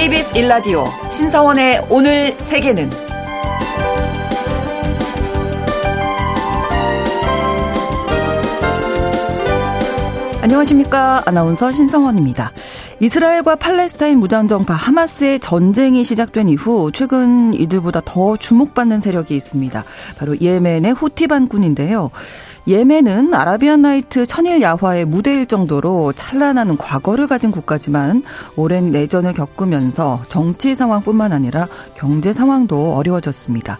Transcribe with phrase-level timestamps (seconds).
[0.00, 2.88] KBS 일라디오 신성원의 오늘 세계는
[10.40, 11.22] 안녕하십니까.
[11.26, 12.50] 아나운서 신성원입니다.
[13.00, 19.84] 이스라엘과 팔레스타인 무장정파 하마스의 전쟁이 시작된 이후 최근 이들보다 더 주목받는 세력이 있습니다.
[20.16, 22.10] 바로 예멘의 후티 반군인데요.
[22.66, 28.22] 예멘은 아라비안 나이트 천일 야화의 무대일 정도로 찬란한 과거를 가진 국가지만
[28.56, 33.78] 오랜 내전을 겪으면서 정치 상황뿐만 아니라 경제 상황도 어려워졌습니다.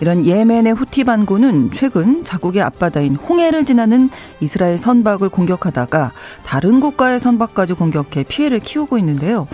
[0.00, 6.12] 이런 예멘의 후티 반군은 최근 자국의 앞바다인 홍해를 지나는 이스라엘 선박을 공격하다가
[6.44, 9.46] 다른 국가의 선박까지 공격해 피해를 키우고 있는데요.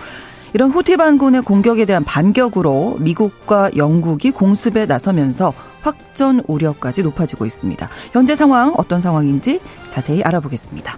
[0.53, 7.89] 이런 후티 반군의 공격에 대한 반격으로 미국과 영국이 공습에 나서면서 확전 우려까지 높아지고 있습니다.
[8.11, 10.97] 현재 상황 어떤 상황인지 자세히 알아보겠습니다.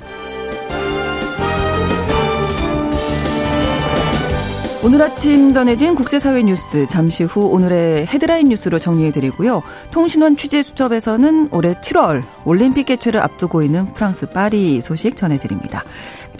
[4.84, 9.62] 오늘 아침 전해진 국제사회 뉴스 잠시 후 오늘의 헤드라인 뉴스로 정리해드리고요.
[9.91, 15.84] 통신원 취재수첩에서는 올해 7월 올림픽 개최를 앞두고 있는 프랑스 파리 소식 전해드립니다.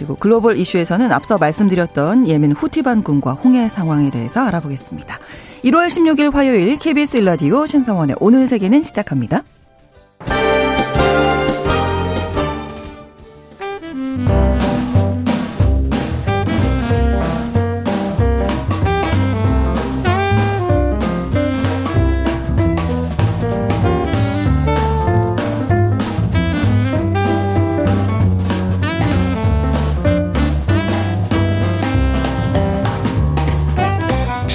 [0.02, 5.20] 그리고 글로벌 이슈에서는 앞서 말씀드렸던 예멘 후티 반 군과 홍해 상황에 대해서 알아보겠습니다.
[5.64, 9.44] 1월 16일 화요일 KBS 일라디오 신성원의 오늘 세계는 시작합니다.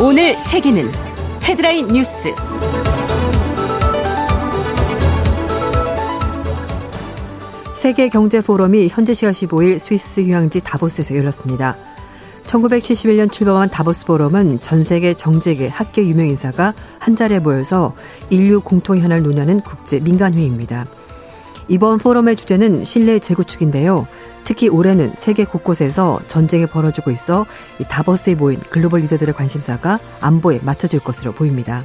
[0.00, 0.90] 오늘 세계는
[1.44, 2.34] 헤드라인 뉴스.
[7.76, 11.76] 세계 경제 포럼이 현지 시각 15일 스위스 휴양지 다보스에서 열렸습니다.
[12.46, 17.94] 1971년 출범한 다보스 포럼은 전 세계 정재계 학계 유명 인사가 한 자리에 모여서
[18.30, 20.86] 인류 공통 현안을 논하는 국제 민간 회의입니다.
[21.68, 24.06] 이번 포럼의 주제는 신뢰 재구축인데요.
[24.44, 27.46] 특히 올해는 세계 곳곳에서 전쟁이 벌어지고 있어
[27.88, 31.84] 다보스에 모인 글로벌 리더들의 관심사가 안보에 맞춰질 것으로 보입니다.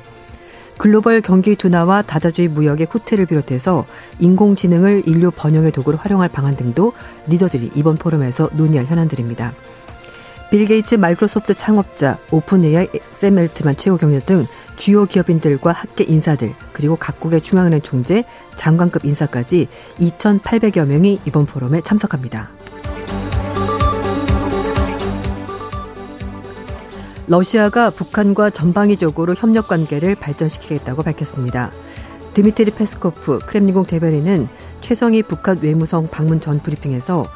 [0.78, 3.85] 글로벌 경기 둔화와 다자주의 무역의 후퇴를 비롯해서
[4.19, 6.94] 인공지능을 인류 번영의 도구로 활용할 방안 등도
[7.28, 9.53] 리더들이 이번 포럼에서 논의할 현안들입니다.
[10.50, 14.47] 빌 게이츠 마이크로소프트 창업자, 오픈 AI 샘 올트만 최고 경영 등
[14.79, 18.23] 주요 기업인들과 학계 인사들, 그리고 각국의 중앙은행 총재,
[18.56, 19.67] 장관급 인사까지
[20.00, 22.50] 2,800여 명이 이번 포럼에 참석합니다.
[27.28, 31.72] 러시아가 북한과 전방위적으로 협력 관계를 발전시키겠다고 밝혔습니다.
[32.34, 34.47] 드미트리 페스코프 크렘린궁 대변인은
[34.81, 37.28] 최선희 북한 외무성 방문 전 브리핑에서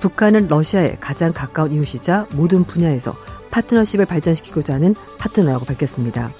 [0.00, 3.14] 북한은 러시아의 가장 가까운 이웃이자 모든 분야에서
[3.50, 6.30] 파트너십을 발전시키고자 하는 파트너라고 밝혔습니다.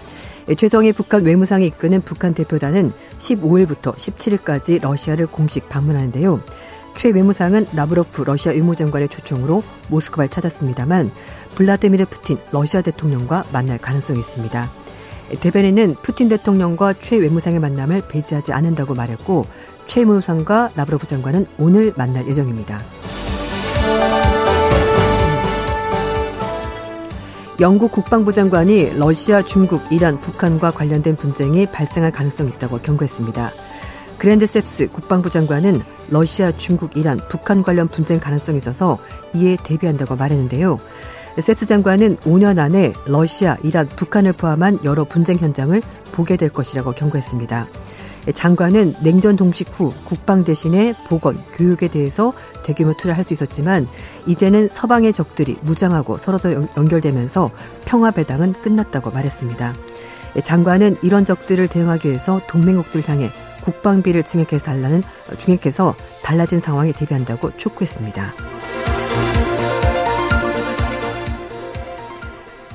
[0.56, 6.41] 최선희 북한 외무상이 이끄는 북한 대표단은 15일부터 17일까지 러시아를 공식 방문하는데요.
[6.97, 11.10] 최 외무상은 라브로프 러시아 외무장관의 초청으로 모스크바를 찾았습니다만
[11.54, 14.70] 블라디미르 푸틴 러시아 대통령과 만날 가능성이 있습니다.
[15.41, 19.47] 대변인은 푸틴 대통령과 최 외무상의 만남을 배제하지 않는다고 말했고
[19.86, 22.82] 최 외무상과 라브로프 장관은 오늘 만날 예정입니다.
[27.60, 33.50] 영국 국방부 장관이 러시아, 중국, 이란, 북한과 관련된 분쟁이 발생할 가능성이 있다고 경고했습니다.
[34.16, 38.98] 그랜드 셉스 국방부 장관은 러시아, 중국, 이란, 북한 관련 분쟁 가능성이 있어서
[39.34, 40.78] 이에 대비한다고 말했는데요.
[41.41, 47.66] 셉스 장관은 5년 안에 러시아, 이란, 북한을 포함한 여러 분쟁 현장을 보게 될 것이라고 경고했습니다.
[48.34, 52.33] 장관은 냉전 동식 후 국방 대신에 보건, 교육에 대해서
[52.63, 53.89] 대규모 투자를 할수 있었지만
[54.27, 57.51] 이제는 서방의 적들이 무장하고 서로 더 연결되면서
[57.84, 59.75] 평화 배당은 끝났다고 말했습니다.
[60.45, 63.30] 장관은 이런 적들을 대응하기 위해서 동맹국들 향해
[63.63, 65.03] 국방비를 증액해서 달라는
[65.39, 68.33] 중액해서 달라진 상황에 대비한다고 촉구했습니다.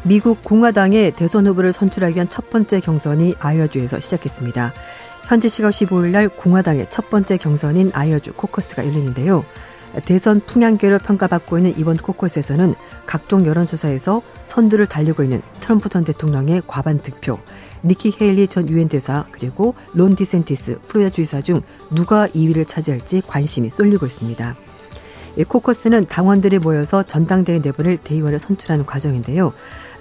[0.05, 4.73] 미국 공화당의 대선 후보를 선출하기 위한 첫 번째 경선이 아이오주에서 시작했습니다.
[5.27, 9.45] 현지 시각 15일 날 공화당의 첫 번째 경선인 아이오주 코커스가 열리는데요.
[10.05, 12.73] 대선 풍향계로 평가받고 있는 이번 코커스에서는
[13.05, 17.39] 각종 여론조사에서 선두를 달리고 있는 트럼프 전 대통령의 과반 득표,
[17.83, 21.61] 니키 헤일리 전 유엔 대사 그리고 론 디샌티스 플로리다 주지사 중
[21.91, 24.55] 누가 2위를 차지할지 관심이 쏠리고 있습니다.
[25.35, 29.53] 이 코커스는 당원들이 모여서 전당대회 내보낼 대의원을 선출하는 과정인데요.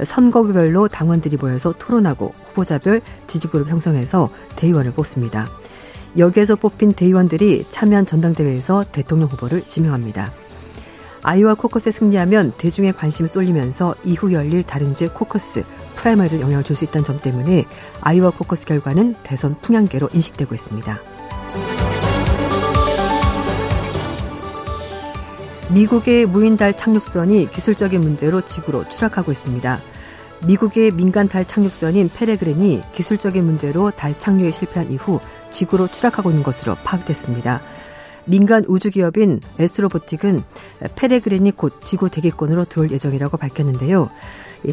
[0.04, 5.48] 선거구별로 당원들이 모여서 토론하고 후보자별 지지그룹 형성해서 대의원을 뽑습니다.
[6.18, 10.32] 여기에서 뽑힌 대의원들이 참여한 전당대회에서 대통령 후보를 지명합니다.
[11.22, 15.64] 아이오와 코커스에 승리하면 대중의 관심이 쏠리면서 이후 열릴 다른 주 코커스,
[15.94, 17.64] 프라이머리를 영향을 줄 수 있다는 점 때문에
[18.00, 21.11] 아이오와 코커스 결과는 대선 풍향계로 인식되고 있습니다.
[25.72, 29.80] 미국의 무인달 착륙선이 기술적인 문제로 지구로 추락하고 있습니다.
[30.46, 35.18] 미국의 민간 달 착륙선인 페레그린이 기술적인 문제로 달 착륙에 실패한 이후
[35.50, 37.62] 지구로 추락하고 있는 것으로 파악됐습니다.
[38.26, 40.44] 민간 우주기업인 애스트로보틱은
[40.94, 44.10] 페레그린이 곧 지구 대기권으로 들어올 예정이라고 밝혔는데요.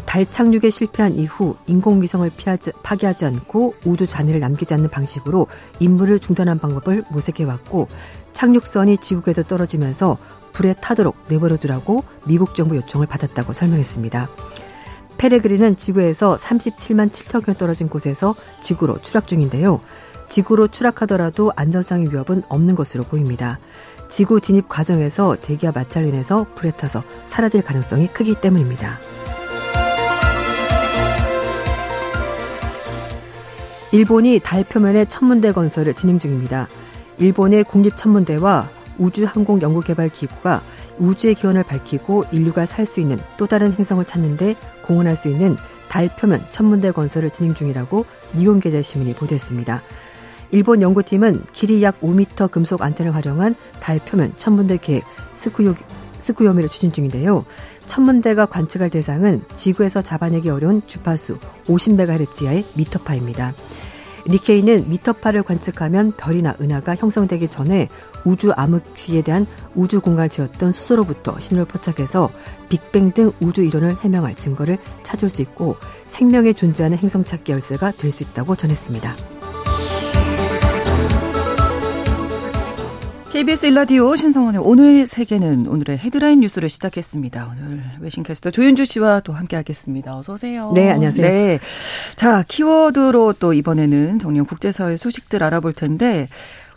[0.04, 5.46] 달 착륙에 실패한 이후 인공위성을 피하지, 파괴하지 않고 우주 잔해를 남기지 않는 방식으로
[5.80, 7.88] 임무를 중단한 방법을 모색해왔고
[8.32, 10.18] 착륙선이 지구에도 떨어지면서
[10.52, 14.28] 불에 타도록 내버려 두라고 미국 정부 요청을 받았다고 설명했습니다.
[15.18, 19.80] 페레그린은 지구에서 37만 7천 킬로 떨어진 곳에서 지구로 추락 중인데요.
[20.30, 23.58] 지구로 추락하더라도 안전상의 위협은 없는 것으로 보입니다.
[24.08, 28.98] 지구 진입 과정에서 대기와 마찰로 인해서 불에 타서 사라질 가능성이 크기 때문입니다.
[33.92, 36.68] 일본이 달 표면의 천문대 건설을 진행 중입니다.
[37.18, 38.68] 일본의 국립천문대와
[39.00, 40.62] 우주항공연구개발기구가
[40.98, 45.56] 우주의 기원을 밝히고 인류가 살 수 있는 또 다른 행성을 찾는데 공헌할 수 있는
[45.88, 48.04] 달 표면 천문대 건설을 진행 중이라고
[48.36, 49.82] 니혼계좌신문이 보도했습니다.
[50.52, 55.04] 일본 연구팀은 길이 약 5m 금속 안테나를 활용한 달 표면 천문대 계획
[55.34, 55.74] 스쿠요,
[56.18, 57.44] 스쿠요미를 추진 중인데요.
[57.86, 63.52] 천문대가 관측할 대상은 지구에서 잡아내기 어려운 주파수 50MHz의 미터파입니다.
[64.30, 67.88] 니케이는 미터파를 관측하면 별이나 은하가 형성되기 전에
[68.24, 72.30] 우주 암흑시에 대한 우주 공간을 지었던 수소로부터 신호를 포착해서
[72.68, 78.10] 빅뱅 등 우주 이론을 해명할 증거를 찾을 수 있고 생명에 존재하는 행성 찾기 열쇠가 될
[78.10, 79.39] 수 있다고 전했습니다.
[83.32, 87.52] KBS 일라디오 신성원의 오늘 세계는 오늘의 헤드라인 뉴스를 시작했습니다.
[87.52, 90.18] 오늘 외신캐스터 조윤주 씨와 또 함께하겠습니다.
[90.18, 90.72] 어서 오세요.
[90.74, 91.28] 네, 안녕하세요.
[91.28, 91.60] 네,
[92.16, 96.28] 자 키워드로 또 이번에는 정리형 국제사회 소식들 알아볼 텐데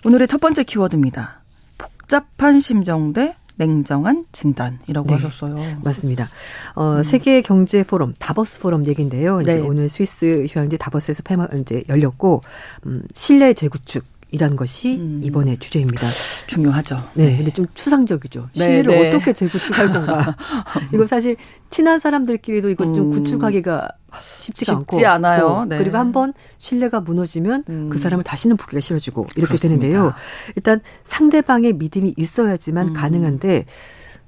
[0.05, 1.41] 오늘의 첫 번째 키워드입니다.
[1.79, 5.57] 복잡한 심정 대 냉정한 진단이라고 네, 하셨어요.
[5.83, 6.29] 맞습니다.
[6.75, 7.03] 어, 음.
[7.03, 9.41] 세계 경제 포럼 다보스 포럼 얘기인데요.
[9.41, 9.59] 이제 네.
[9.59, 12.41] 오늘 스위스 휴양지 다보스에서 폐막 이제 열렸고
[12.85, 15.21] 음, 신뢰 재구축 이란 것이 음.
[15.23, 16.07] 이번에 주제입니다.
[16.47, 16.97] 중요하죠.
[17.13, 17.37] 네, 네.
[17.37, 18.49] 근데 좀 추상적이죠.
[18.55, 19.09] 네, 신뢰를 네, 네.
[19.09, 20.35] 어떻게 재구축할 건가.
[20.91, 21.37] 이거 사실
[21.69, 23.11] 친한 사람들끼리도 이거 좀 음.
[23.11, 23.87] 구축하기가
[24.19, 25.07] 쉽지가 쉽지 않고.
[25.07, 25.65] 않아요.
[25.69, 25.77] 네.
[25.77, 27.89] 그리고 한번 신뢰가 무너지면 음.
[27.91, 29.81] 그 사람을 다시는 보기가 싫어지고 이렇게 그렇습니다.
[29.81, 30.13] 되는데요.
[30.55, 32.93] 일단 상대방의 믿음이 있어야지만 음.
[32.93, 33.65] 가능한데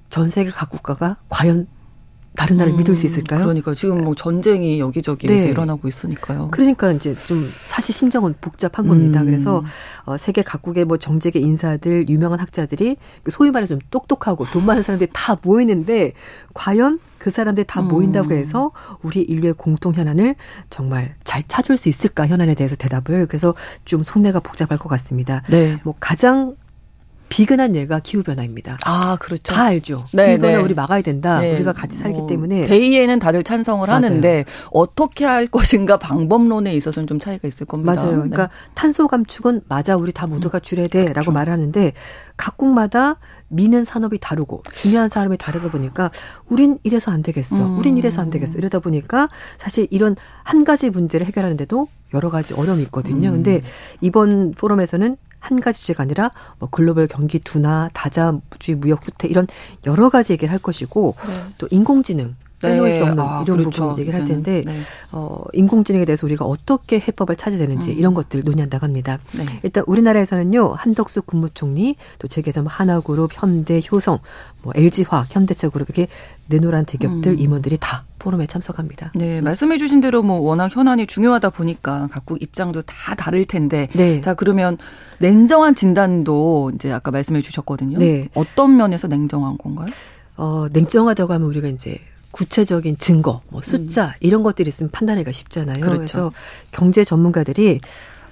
[0.10, 1.66] 전 세계 각 국가가 과연
[2.36, 3.42] 다른 나라를 음, 믿을 수 있을까요?
[3.42, 5.52] 그러니까 지금 뭐 전쟁이 여기저기에서 네.
[5.52, 6.50] 일어나고 있으니까요.
[6.52, 9.22] 그러니까 이제 좀 사실 심정은 복잡한 겁니다.
[9.22, 9.26] 음.
[9.26, 9.64] 그래서
[10.04, 14.84] 어, 세계 각국의 뭐 정재계 인사들, 유명한 학자들이 그 소위 말해서 좀 똑똑하고 돈 많은
[14.84, 16.14] 사람들이 다 모이는데
[16.54, 17.88] 과연 그 사람들이 다 음.
[17.88, 20.36] 모인다고 해서 우리 인류의 공통 현안을
[20.70, 25.42] 정말 잘 찾을 수 있을까 현안에 대해서 대답을 그래서 좀 속내가 복잡할 것 같습니다.
[25.50, 25.80] 네.
[25.84, 26.56] 뭐 가장
[27.30, 28.78] 비근한 예가 기후 변화입니다.
[28.86, 29.54] 아, 그렇죠.
[29.54, 30.06] 다 알죠.
[30.14, 30.64] 네, 기후 변화 네.
[30.64, 31.40] 우리 막아야 된다.
[31.40, 31.56] 네.
[31.56, 34.06] 우리가 같이 살기 뭐, 때문에 대의에는 다들 찬성을 맞아요.
[34.06, 37.94] 하는데 어떻게 할 것인가 방법론에 있어서는 좀 차이가 있을 겁니다.
[37.96, 38.12] 맞아요.
[38.12, 38.16] 네.
[38.16, 41.32] 그러니까 탄소 감축은 맞아 우리 다 모두가 줄여야 돼라고 그렇죠.
[41.32, 41.94] 말하는데
[42.38, 43.18] 각국마다
[43.48, 46.12] 미는 산업이 다르고 중요한 산업이 다르다 보니까
[46.48, 47.58] 우린 이래서 안 되겠어.
[47.58, 47.78] 음.
[47.78, 48.58] 우린 이래서 안 되겠어.
[48.58, 53.30] 이러다 보니까 사실 이런 한 가지 문제를 해결하는데도 여러 가지 어려움이 있거든요.
[53.30, 53.34] 음.
[53.36, 53.62] 근데
[54.02, 59.48] 이번 포럼에서는 한 가지 주제가 아니라 뭐 글로벌 경기 둔화, 다자주의 무역 후퇴 이런
[59.86, 61.34] 여러 가지 얘기를 할 것이고 네.
[61.60, 63.90] 또 인공지능 빼놓을 수 없는 아, 이런 그렇죠.
[63.90, 64.80] 부분 얘기를 할 텐데 네.
[65.12, 67.98] 어, 인공지능에 대해서 우리가 어떻게 해법을 찾아야 되는지 음.
[67.98, 69.20] 이런 것들을 논의한다고 합니다.
[69.34, 69.46] 네.
[69.64, 74.20] 일단 우리나라에서는요 한덕수 국무총리 또 재계점 하나그룹, 현대, 효성,
[74.64, 76.08] 뭐 LG화학, 현대차그룹 이렇게
[76.48, 77.40] 내노란 대기업들 음.
[77.40, 79.12] 임원들이 다 포럼에 참석합니다.
[79.16, 83.88] 네, 말씀해 주신 대로 뭐 워낙 현안이 중요하다 보니까 각국 입장도 다 다를 텐데.
[83.94, 84.22] 네.
[84.22, 84.78] 자, 그러면
[85.20, 87.98] 냉정한 진단도 이제 아까 말씀해 주셨거든요.
[88.00, 88.30] 네.
[88.34, 89.88] 어떤 면에서 냉정한 건가요?
[90.38, 92.00] 어, 냉정하다고 하면 우리가 이제
[92.32, 94.12] 구체적인 증거, 뭐 숫자 음.
[94.20, 95.80] 이런 것들이 있으면 판단하기가 쉽잖아요.
[95.80, 95.98] 그렇죠.
[95.98, 96.32] 그래서
[96.72, 97.80] 경제 전문가들이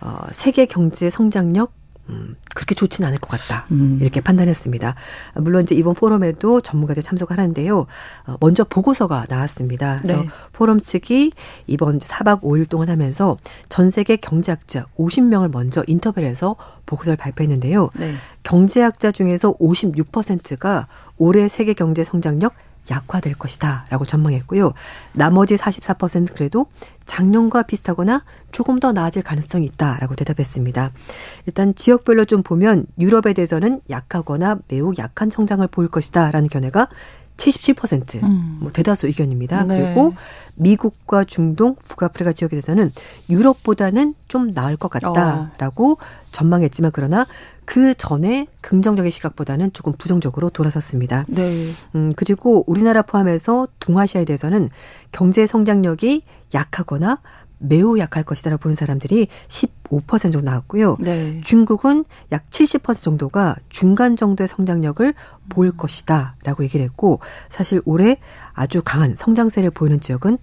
[0.01, 1.71] 어, 세계 경제 성장력
[2.09, 3.65] 음, 그렇게 좋지는 않을 것 같다.
[3.71, 3.97] 음.
[4.01, 4.95] 이렇게 판단했습니다.
[5.35, 7.85] 물론 이제 이번 포럼에도 전문가들 참석하는데요.
[8.27, 9.99] 어, 먼저 보고서가 나왔습니다.
[10.01, 10.29] 그래서 네.
[10.51, 11.31] 포럼 측이
[11.67, 13.37] 이번 4박 5일 동안 하면서
[13.69, 16.55] 전 세계 경제학자 50명을 먼저 인터뷰를 해서
[16.85, 17.89] 보고서를 발표했는데요.
[17.95, 18.13] 네.
[18.43, 22.53] 경제학자 중에서 56%가 올해 세계 경제 성장력
[22.89, 24.73] 약화될 것이다 라고 전망했고요.
[25.13, 26.67] 나머지 44% 그래도
[27.05, 30.91] 작년과 비슷하거나 조금 더 나아질 가능성이 있다 라고 대답했습니다.
[31.45, 36.87] 일단 지역별로 좀 보면 유럽에 대해서는 약하거나 매우 약한 성장을 보일 것이다 라는 견해가
[37.37, 38.57] 77%, 음.
[38.61, 39.63] 뭐 대다수 의견입니다.
[39.63, 39.81] 네.
[39.81, 40.13] 그리고
[40.55, 42.91] 미국과 중동, 북아프리카 지역에 대해서는
[43.29, 45.97] 유럽보다는 좀 나을 것 같다라고 어.
[46.31, 47.25] 전망했지만 그러나
[47.65, 51.25] 그 전에 긍정적인 시각보다는 조금 부정적으로 돌아섰습니다.
[51.27, 51.71] 네.
[51.95, 54.69] 음, 그리고 우리나라 포함해서 동아시아에 대해서는
[55.11, 57.19] 경제 성장력이 약하거나
[57.63, 60.97] 매우 약할 것이다라고 보는 사람들이 15% 정도 나왔고요.
[60.99, 61.39] 네.
[61.43, 65.13] 중국은 약 70% 정도가 중간 정도의 성장력을
[65.49, 68.17] 보일 것이다라고 얘기를 했고 사실 올해
[68.53, 70.37] 아주 강한 성장세를 보이는 지역은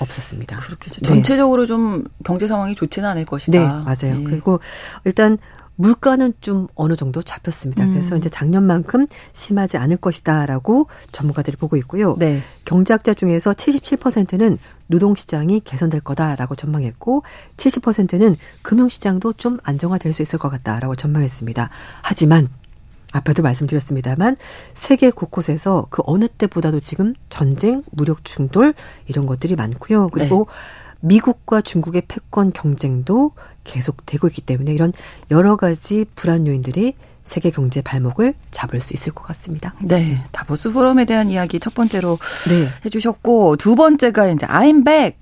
[0.00, 0.56] 없었습니다.
[0.58, 1.00] 그렇겠죠.
[1.02, 1.08] 네.
[1.08, 3.58] 전체적으로 좀 경제 상황이 좋지는 않을 것이다.
[3.58, 4.18] 네, 맞아요.
[4.18, 4.24] 네.
[4.24, 4.58] 그리고
[5.04, 5.38] 일단
[5.76, 7.84] 물가는 좀 어느 정도 잡혔습니다.
[7.84, 7.90] 음.
[7.90, 12.16] 그래서 이제 작년만큼 심하지 않을 것이다라고 전문가들이 보고 있고요.
[12.18, 12.40] 네.
[12.64, 17.22] 경제학자 중에서 77%는 노동시장이 개선될 거다라고 전망했고
[17.56, 21.70] 70%는 금융시장도 좀 안정화될 수 있을 것 같다라고 전망했습니다.
[22.02, 22.48] 하지만
[23.12, 24.36] 아까도 말씀드렸습니다만
[24.74, 28.74] 세계 곳곳에서 그 어느 때보다도 지금 전쟁, 무력 충돌
[29.06, 30.08] 이런 것들이 많고요.
[30.08, 30.54] 그리고 네.
[31.04, 33.32] 미국과 중국의 패권 경쟁도
[33.64, 34.92] 계속되고 있기 때문에 이런
[35.30, 36.94] 여러 가지 불안 요인들이
[37.24, 39.74] 세계 경제 발목을 잡을 수 있을 것 같습니다.
[39.82, 40.22] 네.
[40.32, 42.18] 다보스 포럼에 대한 이야기 첫 번째로
[42.48, 42.68] 네.
[42.84, 45.16] 해주셨고, 두 번째가 이제 I'm back.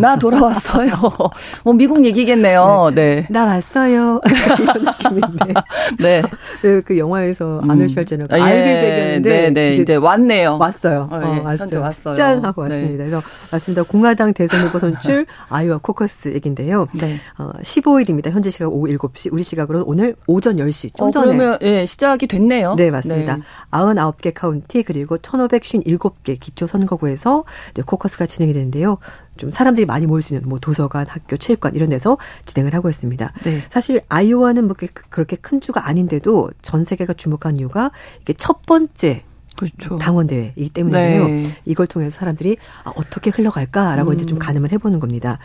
[0.00, 0.90] 나 돌아왔어요.
[1.64, 2.90] 뭐 미국 얘기겠네요.
[2.94, 3.08] 네.
[3.08, 3.26] 네.
[3.30, 4.20] 나 왔어요.
[4.60, 5.54] 이런 느낌인데.
[6.00, 6.22] 네.
[6.62, 7.70] 그, 그 영화에서 음.
[7.70, 8.42] 아놀 슈왈제네거 아, 예.
[8.42, 9.72] 알빌백이었는데 네, 네.
[9.72, 10.58] 이제, 이제, 왔네요.
[10.58, 11.08] 왔어요.
[11.10, 11.26] 어, 예.
[11.26, 11.80] 어, 왔어요.
[11.80, 12.14] 왔어요.
[12.14, 12.76] 짠 하고 네.
[12.76, 13.04] 왔습니다.
[13.04, 13.22] 그래서
[13.52, 13.82] 왔습니다.
[13.82, 16.88] 공화당 대선 후보 선출 아이와 코커스 얘긴데요.
[16.94, 17.18] 네.
[17.38, 18.30] 어, 15일입니다.
[18.30, 19.32] 현재 시각 오후 7시.
[19.32, 21.26] 우리 시각으로는 오늘 오전 10시 좀 어, 전에.
[21.26, 22.74] 그러면 예, 시작이 됐네요.
[22.76, 23.36] 네, 맞습니다.
[23.36, 23.42] 네.
[23.70, 27.44] 99개 카운티 그리고 1557개 기초 선거구에서
[27.84, 28.98] 코커스가 진행이 되는데요.
[29.38, 33.32] 좀 사람들이 많이 모일 수 있는 뭐 도서관, 학교, 체육관 이런 데서 진행을 하고 있습니다.
[33.44, 33.62] 네.
[33.70, 34.76] 사실 아이오와는 뭐
[35.08, 37.90] 그렇게 큰 주가 아닌데도 전 세계가 주목한 이유가
[38.20, 39.24] 이게 첫 번째
[39.58, 39.98] 그렇죠.
[39.98, 41.26] 당원대회이기 때문에요.
[41.26, 41.52] 네.
[41.64, 44.14] 이걸 통해서 사람들이 아, 어떻게 흘러갈까라고 음.
[44.14, 44.38] 이제 좀 음.
[44.38, 45.38] 가늠을 해보는 겁니다.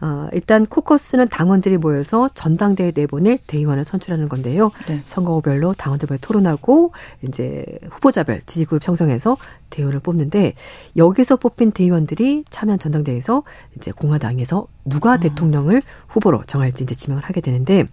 [0.00, 4.70] 어, 일단 코커스는 당원들이 모여서 전당대회 내보낼 대의원을 선출하는 건데요.
[4.86, 5.02] 네.
[5.04, 9.36] 선거구별로 당원들과 토론하고 이제 후보자별 지지그룹 형성해서
[9.68, 10.54] 대의원을 뽑는데
[10.96, 13.42] 여기서 뽑힌 대의원들이 참여한 전당대회에서
[13.76, 15.20] 이제 공화당에서 누가 음.
[15.20, 17.84] 대통령을 후보로 정할지 이제 지명을 하게 되는데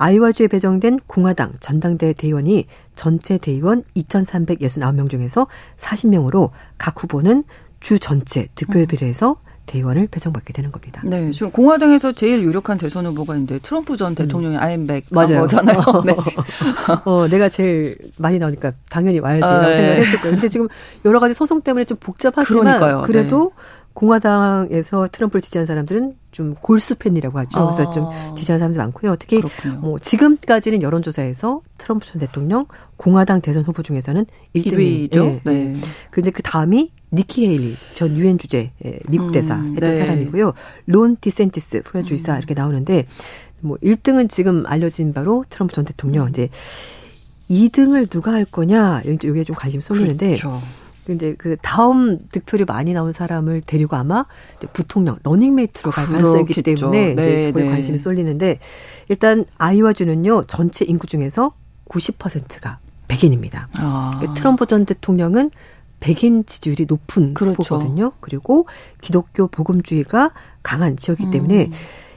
[0.00, 2.64] 아이와주에 배정된 공화당 전당대회 대의원이
[2.96, 7.44] 전체 대의원 2,369명 중에서 40명으로 각 후보는
[7.80, 8.86] 주 전체 득표에 음.
[8.86, 11.02] 비례해서 대의원을 배정받게 되는 겁니다.
[11.04, 14.60] 네, 지금 공화당에서 제일 유력한 대선 후보가 있는데 트럼프 전 대통령이 음.
[14.60, 15.46] 아임백 맞아요.
[15.46, 16.16] 잖아요 네.
[17.04, 19.74] 어, 내가 제일 많이 나오니까 당연히 와야지라고 아, 네.
[19.74, 20.34] 생각을 했을 거예요.
[20.34, 20.66] 근데 지금
[21.04, 23.02] 여러 가지 소송 때문에 좀 복잡하지만 그러니까요.
[23.06, 23.62] 그래도 네.
[23.94, 27.58] 공화당에서 트럼프를 지지한 사람들은 좀 골수 팬이라고 하죠.
[27.58, 27.70] 아.
[27.70, 28.06] 그래서 좀
[28.36, 29.16] 지지하는 사람들 많고요.
[29.16, 29.80] 특히 그렇군요.
[29.80, 32.66] 뭐 지금까지는 여론조사에서 트럼프 전 대통령
[32.96, 35.16] 공화당 대선 후보 중에서는 1등이죠.
[35.16, 35.64] 예, 네.
[35.64, 35.80] 네.
[36.10, 39.96] 그 이제 그 다음이 니키 헤일리 전 유엔 주재 예, 미국 대사 음, 했던 네.
[39.96, 40.52] 사람이고요.
[40.86, 42.38] 론 디샌티스 플로리다 주지사 음.
[42.38, 43.06] 이렇게 나오는데
[43.60, 46.30] 뭐 1등은 지금 알려진 바로 트럼프 전 대통령 음.
[46.30, 46.48] 이제
[47.50, 50.62] 2등을 누가 할 거냐 이게 좀 관심 쏠리는데 그렇죠.
[51.14, 54.26] 이제 그 다음 득표율이 많이 나온 사람을 데리고 아마
[54.58, 57.70] 이제 부통령 러닝메이트로 갈 가능성이 있기 때문에 네, 이제 그걸 네.
[57.70, 58.58] 관심이 쏠리는데
[59.08, 61.54] 일단 아이오와주는요 전체 인구 중에서
[61.88, 63.68] 90%가 백인입니다.
[63.78, 64.12] 아.
[64.18, 65.50] 그러니까 트럼프 전 대통령은
[65.98, 67.62] 백인 지지율이 높은 그렇죠.
[67.62, 68.12] 후보거든요.
[68.20, 68.66] 그리고
[69.00, 71.72] 기독교 복음주의가 강한 지역이기 때문에 음.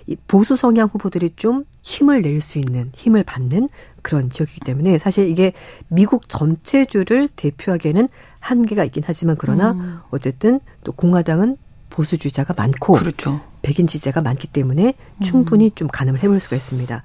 [0.07, 3.69] 이 보수 성향 후보들이 좀 힘을 낼 수 있는 힘을 받는
[4.01, 5.53] 그런 지역이기 때문에 사실 이게
[5.87, 8.09] 미국 전체주를 대표하기에는
[8.43, 9.99] 한계가 있긴 하지만 그러나 음.
[10.11, 11.55] 어쨌든 또 공화당은
[11.89, 13.39] 보수주의자가 많고 그렇죠.
[13.61, 15.71] 백인 지지자가 많기 때문에 충분히 음.
[15.75, 17.01] 좀 가늠을 해볼 수가 있습니다.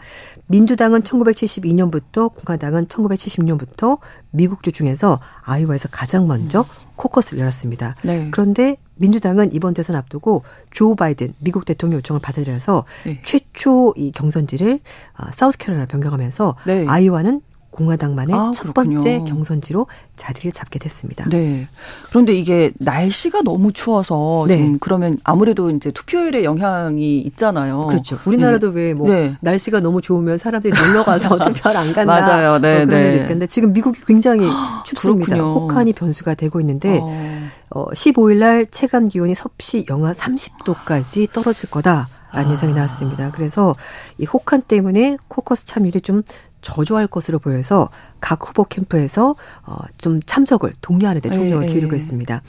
[0.49, 3.99] 민주당은 1972년부터 공화당은 1976년부터
[4.31, 6.65] 미국주 중에서 아이오와에서 가장 먼저 음.
[6.97, 7.95] 코커스를 열었습니다.
[8.03, 8.29] 네.
[8.33, 13.23] 그런데 민주당은 이번 대선 앞두고 조 바이든 미국 대통령 요청을 받아들여서 네.
[13.25, 14.81] 최초 이 경선지를
[15.15, 16.85] 아, 사우스캐롤라이나 변경하면서 네.
[16.89, 17.43] 아이오와는
[17.79, 21.25] 공화당만의 아, 첫 번째 경선지로 자리를 잡게 됐습니다.
[21.29, 21.69] 네.
[22.09, 24.59] 그런데 이게 날씨가 너무 추워서 네.
[24.59, 27.87] 좀 그러면 아무래도 이제 투표율에 영향이 있잖아요.
[27.87, 28.19] 그렇죠.
[28.27, 28.93] 우리나라도 네.
[28.93, 29.37] 왜뭐 네.
[29.41, 32.21] 날씨가 너무 좋으면 사람들이 놀러 가서 투표를 안 간다.
[32.21, 32.59] 맞아요.
[32.59, 33.17] 네, 뭐 그런 네.
[33.19, 34.49] 있는데 지금 미국이 굉장히
[34.85, 35.27] 춥습니다.
[35.27, 35.61] 그렇군요.
[35.61, 37.49] 혹한이 변수가 되고 있는데 어.
[37.71, 42.09] 어 15일 날 체감 기온이 섭씨 영하 30도까지 떨어질 거다.
[42.33, 42.53] 라는 아.
[42.53, 43.31] 예상이 나왔습니다.
[43.31, 43.75] 그래서
[44.19, 46.23] 이 혹한 때문에 코커스 참여율이 좀
[46.61, 47.89] 저조할 것으로 보여서
[48.21, 51.97] 각 후보 캠프에서 어좀 참석을 독려하는 데 총력을 네, 기울이고 네.
[51.97, 52.43] 있습니다.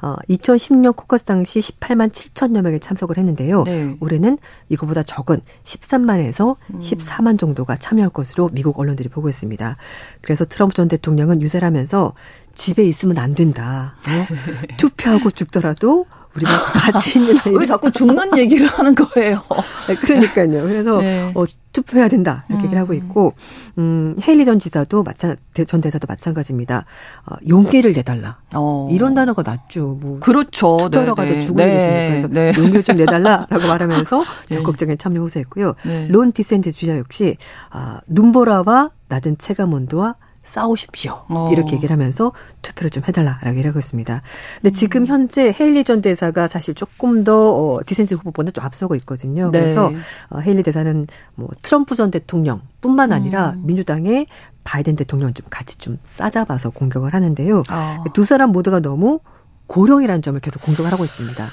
[0.00, 3.64] 어 2010년 코커스 당시 18만 7천여 명이 참석을 했는데요.
[3.64, 3.96] 네.
[4.00, 4.38] 올해는
[4.68, 6.78] 이거보다 적은 13만에서 음.
[6.78, 9.76] 14만 정도가 참여할 것으로 미국 언론들이 보고 있습니다.
[10.20, 12.14] 그래서 트럼프 전 대통령은 유세를 하면서
[12.54, 13.94] 집에 있으면 안 된다.
[14.06, 14.26] 어?
[14.78, 16.06] 투표하고 죽더라도
[16.38, 16.50] 우리가
[16.92, 19.42] 같이 있는 아이 왜 자꾸 죽는 얘기를 하는 거예요?
[19.88, 20.62] 네, 그러니까요.
[20.62, 21.32] 그래서 네.
[21.34, 22.66] 어, 투표해야 된다 이렇게 음.
[22.66, 23.34] 얘기를 하고 있고
[23.78, 26.84] 음, 헤일리 전 지사도 마찬 전 대사도 마찬가지입니다.
[27.26, 28.38] 어, 용기를 내달라.
[28.54, 28.88] 어.
[28.90, 29.98] 이런 단어가 낫죠.
[30.00, 30.76] 뭐 그렇죠.
[30.78, 31.46] 투표하러 가도 네, 네.
[31.46, 32.08] 죽어야 네.
[32.10, 32.52] 그래서 네.
[32.56, 34.54] 용기를 좀 내달라라고 말하면서 네.
[34.56, 35.74] 적극적인 참여 호소했고요.
[35.84, 36.08] 네.
[36.08, 37.36] 론 디센트 주자 역시
[37.70, 40.16] 아, 눈보라와 낮은 체감 온도와
[40.48, 41.24] 싸우십시오.
[41.28, 41.50] 어.
[41.52, 44.22] 이렇게 얘기를 하면서 투표를 좀 해달라라고 얘기를 하고 있습니다.
[44.60, 45.06] 근데 지금 음.
[45.06, 49.50] 현재 헤일리 전 대사가 사실 조금 더 어, 디샌티스 후보보다 좀 앞서고 있거든요.
[49.50, 49.60] 네.
[49.60, 49.92] 그래서
[50.30, 53.62] 어, 헤일리 대사는 뭐 트럼프 전 대통령뿐만 아니라 음.
[53.66, 54.26] 민주당의
[54.64, 57.62] 바이든 대통령 좀 같이 좀 싸잡아서 공격을 하는데요.
[57.70, 58.04] 어.
[58.12, 59.20] 두 사람 모두가 너무
[59.66, 61.46] 고령이라는 점을 계속 공격을 하고 있습니다.